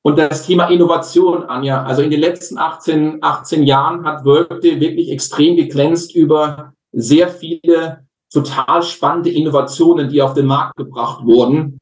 Und 0.04 0.18
das 0.18 0.46
Thema 0.46 0.68
Innovation, 0.68 1.44
Anja, 1.44 1.84
also 1.84 2.02
in 2.02 2.12
den 2.12 2.22
letzten 2.22 2.58
18, 2.58 3.18
18 3.22 3.64
Jahren 3.64 4.06
hat 4.06 4.24
Workday 4.24 4.80
wirklich 4.80 5.12
extrem 5.12 5.56
geglänzt 5.56 6.16
über 6.16 6.74
sehr 6.92 7.28
viele 7.28 8.08
total 8.32 8.84
spannende 8.84 9.32
Innovationen, 9.32 10.10
die 10.10 10.22
auf 10.22 10.34
den 10.34 10.46
Markt 10.46 10.78
gebracht 10.78 11.26
wurden. 11.26 11.80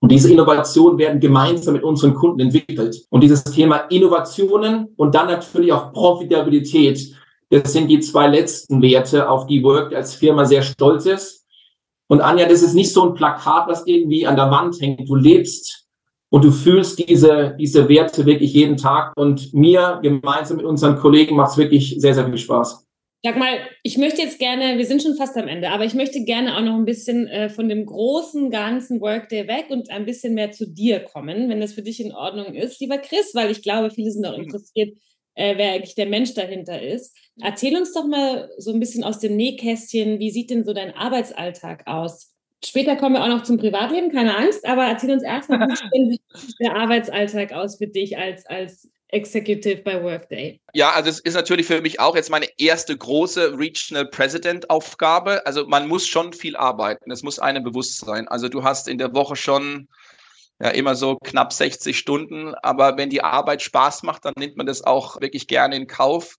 Und 0.00 0.12
diese 0.12 0.32
Innovationen 0.32 0.98
werden 0.98 1.20
gemeinsam 1.20 1.74
mit 1.74 1.82
unseren 1.82 2.14
Kunden 2.14 2.40
entwickelt. 2.40 3.04
Und 3.10 3.22
dieses 3.22 3.42
Thema 3.44 3.78
Innovationen 3.90 4.88
und 4.96 5.14
dann 5.14 5.26
natürlich 5.26 5.72
auch 5.72 5.92
Profitabilität, 5.92 7.14
das 7.50 7.72
sind 7.72 7.88
die 7.88 8.00
zwei 8.00 8.28
letzten 8.28 8.80
Werte, 8.82 9.28
auf 9.28 9.46
die 9.46 9.62
Work 9.62 9.94
als 9.94 10.14
Firma 10.14 10.44
sehr 10.44 10.62
stolz 10.62 11.06
ist. 11.06 11.46
Und 12.06 12.20
Anja, 12.20 12.48
das 12.48 12.62
ist 12.62 12.74
nicht 12.74 12.92
so 12.92 13.08
ein 13.08 13.14
Plakat, 13.14 13.68
was 13.68 13.86
irgendwie 13.86 14.26
an 14.26 14.36
der 14.36 14.50
Wand 14.50 14.80
hängt. 14.80 15.08
Du 15.08 15.14
lebst 15.14 15.87
und 16.30 16.44
du 16.44 16.52
fühlst 16.52 17.08
diese, 17.08 17.56
diese 17.58 17.88
Werte 17.88 18.26
wirklich 18.26 18.52
jeden 18.52 18.76
Tag. 18.76 19.12
Und 19.16 19.52
mir 19.54 20.00
gemeinsam 20.02 20.58
mit 20.58 20.66
unseren 20.66 20.96
Kollegen 20.96 21.36
macht 21.36 21.52
es 21.52 21.58
wirklich 21.58 21.96
sehr, 21.98 22.14
sehr 22.14 22.26
viel 22.26 22.38
Spaß. 22.38 22.86
Sag 23.24 23.36
mal, 23.36 23.58
ich 23.82 23.98
möchte 23.98 24.22
jetzt 24.22 24.38
gerne, 24.38 24.78
wir 24.78 24.86
sind 24.86 25.02
schon 25.02 25.16
fast 25.16 25.36
am 25.36 25.48
Ende, 25.48 25.70
aber 25.70 25.84
ich 25.84 25.94
möchte 25.94 26.22
gerne 26.22 26.56
auch 26.56 26.62
noch 26.62 26.76
ein 26.76 26.84
bisschen 26.84 27.26
äh, 27.26 27.48
von 27.48 27.68
dem 27.68 27.84
großen, 27.84 28.48
ganzen 28.50 29.00
Workday 29.00 29.48
weg 29.48 29.66
und 29.70 29.90
ein 29.90 30.04
bisschen 30.04 30.34
mehr 30.34 30.52
zu 30.52 30.68
dir 30.68 31.00
kommen, 31.00 31.48
wenn 31.48 31.60
das 31.60 31.72
für 31.72 31.82
dich 31.82 31.98
in 31.98 32.12
Ordnung 32.12 32.54
ist, 32.54 32.80
lieber 32.80 32.98
Chris, 32.98 33.34
weil 33.34 33.50
ich 33.50 33.62
glaube, 33.62 33.90
viele 33.90 34.12
sind 34.12 34.24
auch 34.24 34.36
mhm. 34.36 34.44
interessiert, 34.44 34.96
äh, 35.34 35.56
wer 35.56 35.72
eigentlich 35.72 35.96
der 35.96 36.06
Mensch 36.06 36.34
dahinter 36.34 36.80
ist. 36.80 37.16
Erzähl 37.40 37.76
uns 37.76 37.92
doch 37.92 38.06
mal 38.06 38.50
so 38.56 38.72
ein 38.72 38.78
bisschen 38.78 39.02
aus 39.02 39.18
dem 39.18 39.36
Nähkästchen, 39.36 40.20
wie 40.20 40.30
sieht 40.30 40.50
denn 40.50 40.64
so 40.64 40.72
dein 40.72 40.94
Arbeitsalltag 40.94 41.88
aus? 41.88 42.37
Später 42.64 42.96
kommen 42.96 43.14
wir 43.14 43.22
auch 43.22 43.28
noch 43.28 43.44
zum 43.44 43.56
Privatleben, 43.56 44.10
keine 44.10 44.36
Angst, 44.36 44.66
aber 44.66 44.84
erzähl 44.84 45.12
uns 45.12 45.22
erstmal, 45.22 45.68
wie 45.68 46.10
sieht 46.10 46.54
der 46.60 46.74
Arbeitsalltag 46.74 47.52
aus 47.52 47.78
für 47.78 47.86
dich 47.86 48.18
als, 48.18 48.46
als 48.46 48.88
Executive 49.08 49.82
bei 49.82 50.02
Workday? 50.02 50.60
Ja, 50.74 50.90
also 50.90 51.08
es 51.08 51.20
ist 51.20 51.34
natürlich 51.34 51.66
für 51.66 51.80
mich 51.80 52.00
auch 52.00 52.14
jetzt 52.14 52.30
meine 52.30 52.48
erste 52.58 52.96
große 52.96 53.58
Regional 53.58 54.06
President 54.06 54.68
Aufgabe. 54.70 55.46
Also 55.46 55.66
man 55.66 55.88
muss 55.88 56.06
schon 56.06 56.32
viel 56.32 56.56
arbeiten. 56.56 57.10
Es 57.10 57.22
muss 57.22 57.38
einem 57.38 57.62
bewusst 57.62 57.98
sein. 57.98 58.28
Also 58.28 58.48
du 58.48 58.64
hast 58.64 58.88
in 58.88 58.98
der 58.98 59.14
Woche 59.14 59.36
schon 59.36 59.88
ja 60.60 60.70
immer 60.70 60.94
so 60.94 61.16
knapp 61.16 61.52
60 61.52 61.96
Stunden. 61.96 62.54
Aber 62.56 62.98
wenn 62.98 63.08
die 63.08 63.22
Arbeit 63.22 63.62
Spaß 63.62 64.02
macht, 64.02 64.24
dann 64.24 64.34
nimmt 64.36 64.56
man 64.56 64.66
das 64.66 64.82
auch 64.82 65.20
wirklich 65.20 65.48
gerne 65.48 65.76
in 65.76 65.86
Kauf. 65.86 66.36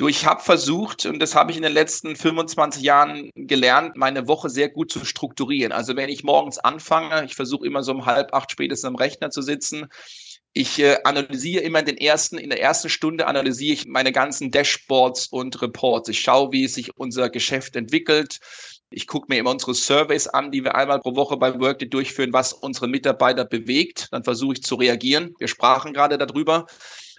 Du, 0.00 0.08
ich 0.08 0.24
habe 0.24 0.42
versucht, 0.42 1.04
und 1.04 1.18
das 1.18 1.34
habe 1.34 1.50
ich 1.50 1.58
in 1.58 1.62
den 1.62 1.74
letzten 1.74 2.16
25 2.16 2.82
Jahren 2.82 3.30
gelernt, 3.34 3.96
meine 3.96 4.26
Woche 4.26 4.48
sehr 4.48 4.70
gut 4.70 4.90
zu 4.90 5.04
strukturieren. 5.04 5.72
Also 5.72 5.94
wenn 5.94 6.08
ich 6.08 6.24
morgens 6.24 6.56
anfange, 6.56 7.26
ich 7.26 7.34
versuche 7.34 7.66
immer 7.66 7.82
so 7.82 7.92
um 7.92 8.06
halb 8.06 8.32
acht 8.32 8.50
spätestens 8.50 8.88
am 8.88 8.96
Rechner 8.96 9.28
zu 9.28 9.42
sitzen. 9.42 9.88
Ich 10.54 10.78
äh, 10.78 11.00
analysiere 11.04 11.62
immer 11.64 11.80
in 11.80 11.84
den 11.84 11.98
ersten, 11.98 12.38
in 12.38 12.48
der 12.48 12.62
ersten 12.62 12.88
Stunde 12.88 13.26
analysiere 13.26 13.74
ich 13.74 13.86
meine 13.88 14.10
ganzen 14.10 14.50
Dashboards 14.50 15.26
und 15.26 15.60
Reports. 15.60 16.08
Ich 16.08 16.20
schaue, 16.20 16.50
wie 16.50 16.66
sich 16.66 16.96
unser 16.96 17.28
Geschäft 17.28 17.76
entwickelt. 17.76 18.38
Ich 18.88 19.06
gucke 19.06 19.26
mir 19.28 19.38
immer 19.38 19.50
unsere 19.50 19.74
Surveys 19.74 20.28
an, 20.28 20.50
die 20.50 20.64
wir 20.64 20.76
einmal 20.76 21.00
pro 21.00 21.14
Woche 21.14 21.36
bei 21.36 21.60
Workday 21.60 21.90
durchführen, 21.90 22.32
was 22.32 22.54
unsere 22.54 22.88
Mitarbeiter 22.88 23.44
bewegt. 23.44 24.08
Dann 24.12 24.24
versuche 24.24 24.54
ich 24.54 24.62
zu 24.62 24.76
reagieren. 24.76 25.34
Wir 25.38 25.46
sprachen 25.46 25.92
gerade 25.92 26.16
darüber. 26.16 26.64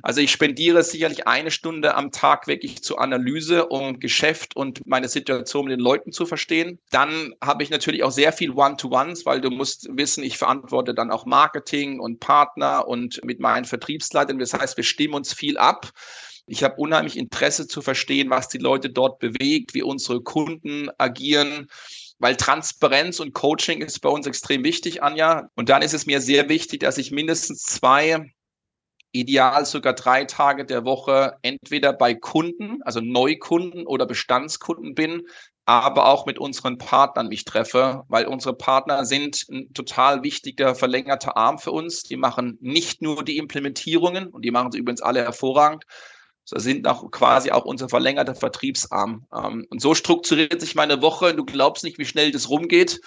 Also 0.04 0.22
ich 0.22 0.32
spendiere 0.32 0.84
sicherlich 0.84 1.28
eine 1.28 1.52
Stunde 1.52 1.96
am 1.96 2.12
Tag 2.12 2.48
wirklich 2.48 2.82
zur 2.82 3.00
Analyse, 3.00 3.68
um 3.68 4.00
Geschäft 4.00 4.56
und 4.56 4.86
meine 4.86 5.08
Situation 5.08 5.66
mit 5.66 5.74
den 5.74 5.80
Leuten 5.80 6.12
zu 6.12 6.26
verstehen. 6.26 6.80
Dann 6.90 7.34
habe 7.44 7.64
ich 7.64 7.70
natürlich 7.70 8.04
auch 8.04 8.12
sehr 8.12 8.34
viel 8.34 8.52
One-to-Ones, 8.52 9.26
weil 9.26 9.42
du 9.42 9.50
musst 9.50 9.88
wissen, 9.92 10.24
ich 10.24 10.38
verantworte 10.38 10.94
dann 10.94 11.12
auch 11.12 11.26
Marketing 11.26 12.00
und 12.00 12.20
Partner 12.20 12.88
und 12.88 13.24
mit 13.24 13.40
meinen 13.40 13.66
Vertriebsleitern. 13.66 14.40
Das 14.40 14.54
heißt, 14.54 14.78
wir 14.78 14.84
stimmen 14.84 15.14
uns 15.14 15.34
viel 15.34 15.58
ab. 15.58 15.92
Ich 16.48 16.64
habe 16.64 16.76
unheimlich 16.76 17.18
Interesse 17.18 17.68
zu 17.68 17.82
verstehen, 17.82 18.30
was 18.30 18.50
die 18.50 18.58
Leute 18.58 18.90
dort 18.90 19.20
bewegt, 19.20 19.74
wie 19.74 19.84
unsere 19.84 20.22
Kunden 20.22 20.90
agieren 20.98 21.68
weil 22.22 22.36
Transparenz 22.36 23.20
und 23.20 23.34
Coaching 23.34 23.82
ist 23.82 24.00
bei 24.00 24.10
uns 24.10 24.28
extrem 24.28 24.64
wichtig, 24.64 25.02
Anja. 25.02 25.50
Und 25.56 25.70
dann 25.70 25.82
ist 25.82 25.96
es 25.96 26.06
mir 26.06 26.22
sehr 26.22 26.50
wichtig, 26.50 26.82
dass 26.82 27.00
ich 27.00 27.10
mindestens 27.10 27.64
zwei, 27.64 28.32
ideal 29.12 29.66
sogar 29.66 29.94
drei 29.94 30.26
Tage 30.26 30.66
der 30.66 30.86
Woche 30.86 31.38
entweder 31.42 31.94
bei 31.94 32.14
Kunden, 32.14 32.82
also 32.84 33.02
Neukunden 33.02 33.86
oder 33.86 34.06
Bestandskunden 34.06 34.96
bin, 34.96 35.24
aber 35.66 36.08
auch 36.08 36.26
mit 36.26 36.40
unseren 36.40 36.78
Partnern 36.78 37.28
mich 37.28 37.46
treffe, 37.46 38.04
weil 38.08 38.26
unsere 38.26 38.56
Partner 38.56 39.06
sind 39.06 39.46
ein 39.50 39.74
total 39.74 40.24
wichtiger 40.24 40.76
verlängerter 40.76 41.38
Arm 41.38 41.60
für 41.60 41.72
uns. 41.72 42.04
Die 42.04 42.18
machen 42.18 42.58
nicht 42.62 43.02
nur 43.02 43.24
die 43.24 43.38
Implementierungen 43.38 44.28
und 44.28 44.44
die 44.44 44.52
machen 44.52 44.72
sie 44.72 44.80
übrigens 44.80 45.02
alle 45.02 45.22
hervorragend, 45.22 45.86
das 46.50 46.64
sind 46.64 46.88
auch 46.88 47.10
quasi 47.12 47.52
auch 47.52 47.66
unser 47.66 47.88
verlängerter 47.88 48.36
Vertriebsarm. 48.36 49.26
Ähm, 49.34 49.66
und 49.70 49.82
so 49.82 49.96
strukturiert 49.96 50.60
sich 50.60 50.76
meine 50.76 51.02
Woche. 51.02 51.34
Du 51.34 51.46
glaubst 51.46 51.84
nicht, 51.84 51.98
wie 51.98 52.06
schnell 52.06 52.32
das 52.32 52.50
rumgeht. 52.50 53.00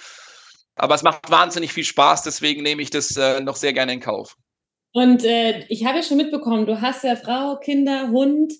Aber 0.76 0.94
es 0.94 1.02
macht 1.02 1.30
wahnsinnig 1.30 1.72
viel 1.72 1.84
Spaß, 1.84 2.22
deswegen 2.22 2.62
nehme 2.62 2.82
ich 2.82 2.90
das 2.90 3.16
äh, 3.16 3.40
noch 3.40 3.54
sehr 3.54 3.72
gerne 3.72 3.92
in 3.92 4.00
Kauf. 4.00 4.36
Und 4.94 5.24
äh, 5.24 5.64
ich 5.68 5.85
habe 5.85 5.98
ja 5.98 6.02
schon 6.04 6.18
mitbekommen, 6.18 6.66
du 6.66 6.80
hast 6.80 7.02
ja 7.02 7.16
Frau, 7.16 7.57
Kinder, 7.57 8.11
Hund. 8.11 8.52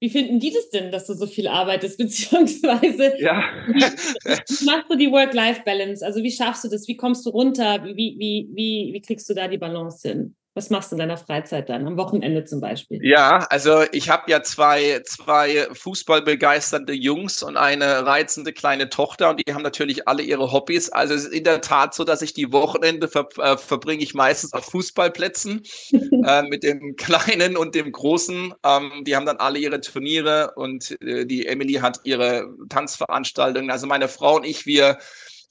Wie 0.00 0.08
finden 0.08 0.40
die 0.40 0.50
das 0.50 0.70
denn, 0.70 0.90
dass 0.90 1.06
du 1.06 1.12
so 1.12 1.26
viel 1.26 1.46
arbeitest, 1.46 1.98
beziehungsweise 1.98 3.12
ja. 3.20 3.44
wie, 3.68 3.82
wie 3.82 4.64
machst 4.64 4.90
du 4.90 4.96
die 4.96 5.12
Work-Life-Balance? 5.12 6.04
Also 6.04 6.22
wie 6.22 6.30
schaffst 6.32 6.64
du 6.64 6.68
das? 6.68 6.88
Wie 6.88 6.96
kommst 6.96 7.26
du 7.26 7.30
runter? 7.30 7.84
Wie, 7.84 7.94
wie, 7.94 8.48
wie, 8.52 8.90
wie 8.94 9.02
kriegst 9.02 9.28
du 9.28 9.34
da 9.34 9.48
die 9.48 9.58
Balance 9.58 10.08
hin? 10.08 10.34
Was 10.54 10.68
machst 10.68 10.92
du 10.92 10.96
in 10.96 10.98
deiner 10.98 11.16
Freizeit 11.16 11.70
dann, 11.70 11.86
am 11.86 11.96
Wochenende 11.96 12.44
zum 12.44 12.60
Beispiel? 12.60 12.98
Ja, 13.02 13.46
also 13.48 13.84
ich 13.90 14.10
habe 14.10 14.30
ja 14.30 14.42
zwei, 14.42 15.00
zwei 15.06 15.66
fußballbegeisternde 15.72 16.92
Jungs 16.92 17.42
und 17.42 17.56
eine 17.56 18.04
reizende 18.04 18.52
kleine 18.52 18.90
Tochter 18.90 19.30
und 19.30 19.40
die 19.40 19.54
haben 19.54 19.62
natürlich 19.62 20.06
alle 20.06 20.22
ihre 20.22 20.52
Hobbys. 20.52 20.90
Also 20.90 21.14
es 21.14 21.24
ist 21.24 21.32
in 21.32 21.44
der 21.44 21.62
Tat 21.62 21.94
so, 21.94 22.04
dass 22.04 22.20
ich 22.20 22.34
die 22.34 22.52
Wochenende 22.52 23.08
ver, 23.08 23.28
äh, 23.38 23.56
verbringe 23.56 24.02
ich 24.02 24.12
meistens 24.12 24.52
auf 24.52 24.66
Fußballplätzen 24.66 25.62
äh, 26.26 26.42
mit 26.42 26.64
dem 26.64 26.96
Kleinen 26.96 27.56
und 27.56 27.74
dem 27.74 27.90
Großen. 27.90 28.52
Ähm, 28.62 29.04
die 29.06 29.16
haben 29.16 29.24
dann 29.24 29.38
alle 29.38 29.58
ihre 29.58 29.80
Turniere 29.80 30.52
und 30.56 31.00
äh, 31.00 31.24
die 31.24 31.46
Emily 31.46 31.74
hat 31.74 32.00
ihre 32.04 32.54
Tanzveranstaltungen. 32.68 33.70
Also 33.70 33.86
meine 33.86 34.08
Frau 34.08 34.36
und 34.36 34.44
ich, 34.44 34.66
wir 34.66 34.98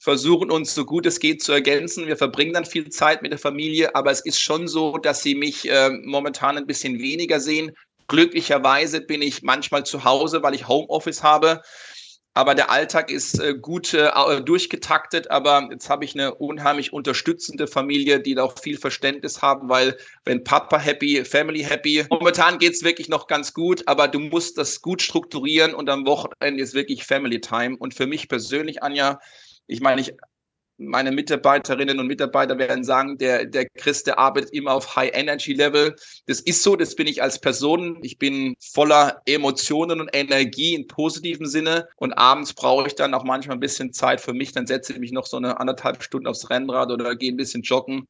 versuchen 0.02 0.50
uns 0.50 0.74
so 0.74 0.84
gut 0.84 1.06
es 1.06 1.20
geht 1.20 1.42
zu 1.42 1.52
ergänzen. 1.52 2.08
Wir 2.08 2.16
verbringen 2.16 2.54
dann 2.54 2.64
viel 2.64 2.88
Zeit 2.88 3.22
mit 3.22 3.30
der 3.30 3.38
Familie, 3.38 3.94
aber 3.94 4.10
es 4.10 4.20
ist 4.20 4.40
schon 4.40 4.66
so, 4.66 4.98
dass 4.98 5.22
sie 5.22 5.36
mich 5.36 5.70
äh, 5.70 5.90
momentan 5.90 6.58
ein 6.58 6.66
bisschen 6.66 6.98
weniger 6.98 7.38
sehen. 7.38 7.70
Glücklicherweise 8.08 9.00
bin 9.00 9.22
ich 9.22 9.42
manchmal 9.42 9.86
zu 9.86 10.02
Hause, 10.02 10.42
weil 10.42 10.56
ich 10.56 10.66
Homeoffice 10.66 11.22
habe. 11.22 11.62
Aber 12.34 12.56
der 12.56 12.70
Alltag 12.70 13.12
ist 13.12 13.38
äh, 13.38 13.54
gut 13.54 13.94
äh, 13.94 14.10
durchgetaktet. 14.40 15.30
Aber 15.30 15.68
jetzt 15.70 15.88
habe 15.88 16.04
ich 16.04 16.14
eine 16.14 16.34
unheimlich 16.34 16.92
unterstützende 16.92 17.68
Familie, 17.68 18.18
die 18.18 18.34
da 18.34 18.42
auch 18.42 18.58
viel 18.58 18.78
Verständnis 18.78 19.40
haben, 19.40 19.68
weil 19.68 19.96
wenn 20.24 20.42
Papa 20.42 20.78
happy, 20.78 21.24
Family 21.24 21.62
happy. 21.62 22.04
Momentan 22.10 22.58
geht 22.58 22.72
es 22.72 22.82
wirklich 22.82 23.08
noch 23.08 23.28
ganz 23.28 23.54
gut, 23.54 23.84
aber 23.86 24.08
du 24.08 24.18
musst 24.18 24.58
das 24.58 24.82
gut 24.82 25.00
strukturieren 25.00 25.74
und 25.74 25.88
am 25.88 26.06
Wochenende 26.06 26.60
ist 26.60 26.74
wirklich 26.74 27.04
Family 27.04 27.40
Time. 27.40 27.76
Und 27.78 27.94
für 27.94 28.08
mich 28.08 28.28
persönlich, 28.28 28.82
Anja, 28.82 29.20
ich 29.66 29.80
meine, 29.80 30.00
ich, 30.00 30.14
meine 30.78 31.12
Mitarbeiterinnen 31.12 31.98
und 31.98 32.06
Mitarbeiter 32.06 32.58
werden 32.58 32.84
sagen, 32.84 33.18
der, 33.18 33.46
der 33.46 33.68
Chris, 33.68 34.02
der 34.02 34.18
arbeitet 34.18 34.52
immer 34.52 34.72
auf 34.72 34.96
High-Energy-Level. 34.96 35.94
Das 36.26 36.40
ist 36.40 36.62
so, 36.62 36.76
das 36.76 36.94
bin 36.94 37.06
ich 37.06 37.22
als 37.22 37.40
Person. 37.40 37.98
Ich 38.02 38.18
bin 38.18 38.54
voller 38.60 39.22
Emotionen 39.26 40.00
und 40.00 40.10
Energie 40.12 40.74
im 40.74 40.86
positiven 40.86 41.46
Sinne. 41.46 41.88
Und 41.96 42.12
abends 42.14 42.52
brauche 42.54 42.86
ich 42.86 42.94
dann 42.94 43.14
auch 43.14 43.24
manchmal 43.24 43.56
ein 43.56 43.60
bisschen 43.60 43.92
Zeit 43.92 44.20
für 44.20 44.32
mich. 44.32 44.52
Dann 44.52 44.66
setze 44.66 44.92
ich 44.92 44.98
mich 44.98 45.12
noch 45.12 45.26
so 45.26 45.36
eine 45.36 45.60
anderthalb 45.60 46.02
Stunden 46.02 46.26
aufs 46.26 46.50
Rennrad 46.50 46.90
oder 46.90 47.16
gehe 47.16 47.32
ein 47.32 47.36
bisschen 47.36 47.62
joggen. 47.62 48.06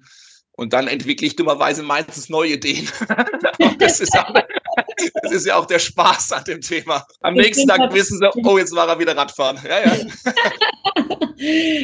Und 0.52 0.72
dann 0.72 0.86
entwickle 0.86 1.26
ich 1.26 1.36
dummerweise 1.36 1.82
meistens 1.82 2.28
neue 2.28 2.54
Ideen. 2.54 2.88
das 3.78 4.00
ist 4.00 4.16
aber 4.16 4.46
das 5.22 5.32
ist 5.32 5.46
ja 5.46 5.56
auch 5.56 5.66
der 5.66 5.78
Spaß 5.78 6.32
an 6.32 6.44
dem 6.44 6.60
Thema. 6.60 7.06
Am 7.20 7.34
ich 7.34 7.46
nächsten 7.46 7.68
Tag 7.68 7.92
wissen 7.92 8.18
sie, 8.18 8.30
oh, 8.44 8.58
jetzt 8.58 8.74
war 8.74 8.88
er 8.88 8.98
wieder 8.98 9.16
Radfahren. 9.16 9.58
Ja, 9.66 9.80
ja. 9.80 9.96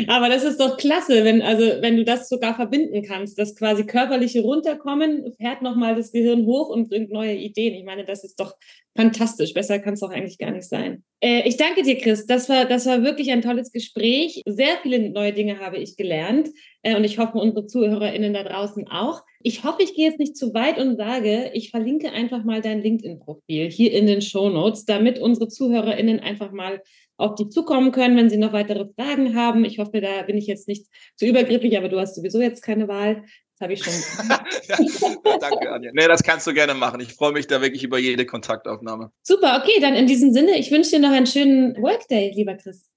Aber 0.09 0.29
das 0.29 0.44
ist 0.44 0.61
doch 0.61 0.77
klasse, 0.77 1.25
wenn, 1.25 1.42
also, 1.42 1.64
wenn 1.81 1.97
du 1.97 2.05
das 2.05 2.29
sogar 2.29 2.55
verbinden 2.55 3.03
kannst, 3.03 3.38
das 3.38 3.57
quasi 3.57 3.85
körperliche 3.85 4.40
Runterkommen 4.40 5.33
fährt 5.37 5.62
nochmal 5.62 5.94
das 5.94 6.12
Gehirn 6.12 6.47
hoch 6.47 6.68
und 6.68 6.88
bringt 6.88 7.11
neue 7.11 7.35
Ideen. 7.35 7.75
Ich 7.75 7.85
meine, 7.85 8.05
das 8.05 8.25
ist 8.25 8.38
doch 8.40 8.55
fantastisch. 8.97 9.55
Besser 9.55 9.79
kann 9.79 9.94
es 9.94 10.01
doch 10.01 10.11
eigentlich 10.11 10.38
gar 10.38 10.51
nicht 10.51 10.68
sein. 10.68 11.05
Äh, 11.21 11.49
ich 11.49 11.57
danke 11.57 11.83
dir, 11.83 11.97
Chris. 11.99 12.27
Das 12.27 12.49
war, 12.49 12.64
das 12.64 12.87
war 12.87 13.03
wirklich 13.03 13.31
ein 13.31 13.42
tolles 13.42 13.73
Gespräch. 13.73 14.42
Sehr 14.47 14.77
viele 14.83 15.11
neue 15.11 15.33
Dinge 15.33 15.61
habe 15.61 15.79
ich 15.79 15.97
gelernt. 15.97 16.49
Äh, 16.83 16.97
und 16.97 17.05
ich 17.05 17.18
hoffe, 17.18 17.38
unsere 17.38 17.66
ZuhörerInnen 17.66 18.35
da 18.35 18.44
draußen 18.44 18.88
auch. 18.88 19.23
Ich 19.42 19.64
hoffe, 19.64 19.83
ich 19.83 19.94
gehe 19.94 20.09
jetzt 20.09 20.18
nicht 20.18 20.37
zu 20.37 20.53
weit 20.55 20.79
und 20.79 20.97
sage, 20.97 21.51
ich 21.55 21.71
verlinke 21.71 22.11
einfach 22.12 22.44
mal 22.44 22.61
dein 22.61 22.83
LinkedIn-Profil 22.83 23.71
hier 23.71 23.92
in 23.92 24.07
den 24.07 24.21
Show 24.21 24.49
Notes, 24.49 24.85
damit 24.85 25.18
unsere 25.18 25.49
ZuhörerInnen 25.49 26.21
einfach 26.21 26.51
mal 26.53 26.83
auf 27.19 27.35
dich 27.35 27.51
zukommen 27.51 27.93
können, 27.93 28.17
wenn 28.17 28.31
sie 28.31 28.39
noch 28.39 28.53
weitere 28.53 28.87
Fragen 28.95 29.37
haben. 29.37 29.65
Ich 29.65 29.79
hoffe, 29.79 30.01
da 30.01 30.23
bin 30.23 30.39
ich 30.39 30.47
jetzt 30.47 30.69
nicht 30.69 30.87
zu 31.17 31.27
übergriffig, 31.27 31.77
aber 31.77 31.89
du 31.89 31.99
hast 31.99 32.15
sowieso 32.15 32.41
jetzt 32.41 32.63
keine 32.63 32.89
Wahl. 32.89 33.25
Das 33.59 33.61
habe 33.61 33.73
ich 33.73 33.83
schon. 33.83 33.93
ja, 34.29 35.39
danke, 35.39 35.71
Anja. 35.71 35.91
Nee, 35.93 36.07
das 36.07 36.23
kannst 36.23 36.47
du 36.47 36.55
gerne 36.55 36.75
machen. 36.75 37.01
Ich 37.01 37.15
freue 37.15 37.33
mich 37.33 37.49
da 37.49 37.61
wirklich 37.61 37.83
über 37.83 37.99
jede 37.99 38.25
Kontaktaufnahme. 38.25 39.11
Super, 39.23 39.61
okay, 39.63 39.81
dann 39.81 39.95
in 39.95 40.07
diesem 40.07 40.33
Sinne, 40.33 40.57
ich 40.59 40.71
wünsche 40.71 40.91
dir 40.91 41.01
noch 41.01 41.11
einen 41.11 41.27
schönen 41.27 41.77
Workday, 41.83 42.33
lieber 42.35 42.55
Chris. 42.55 42.89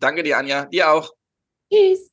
Danke 0.00 0.22
dir, 0.22 0.38
Anja. 0.38 0.64
Dir 0.64 0.90
auch. 0.90 1.12
Tschüss. 1.70 2.10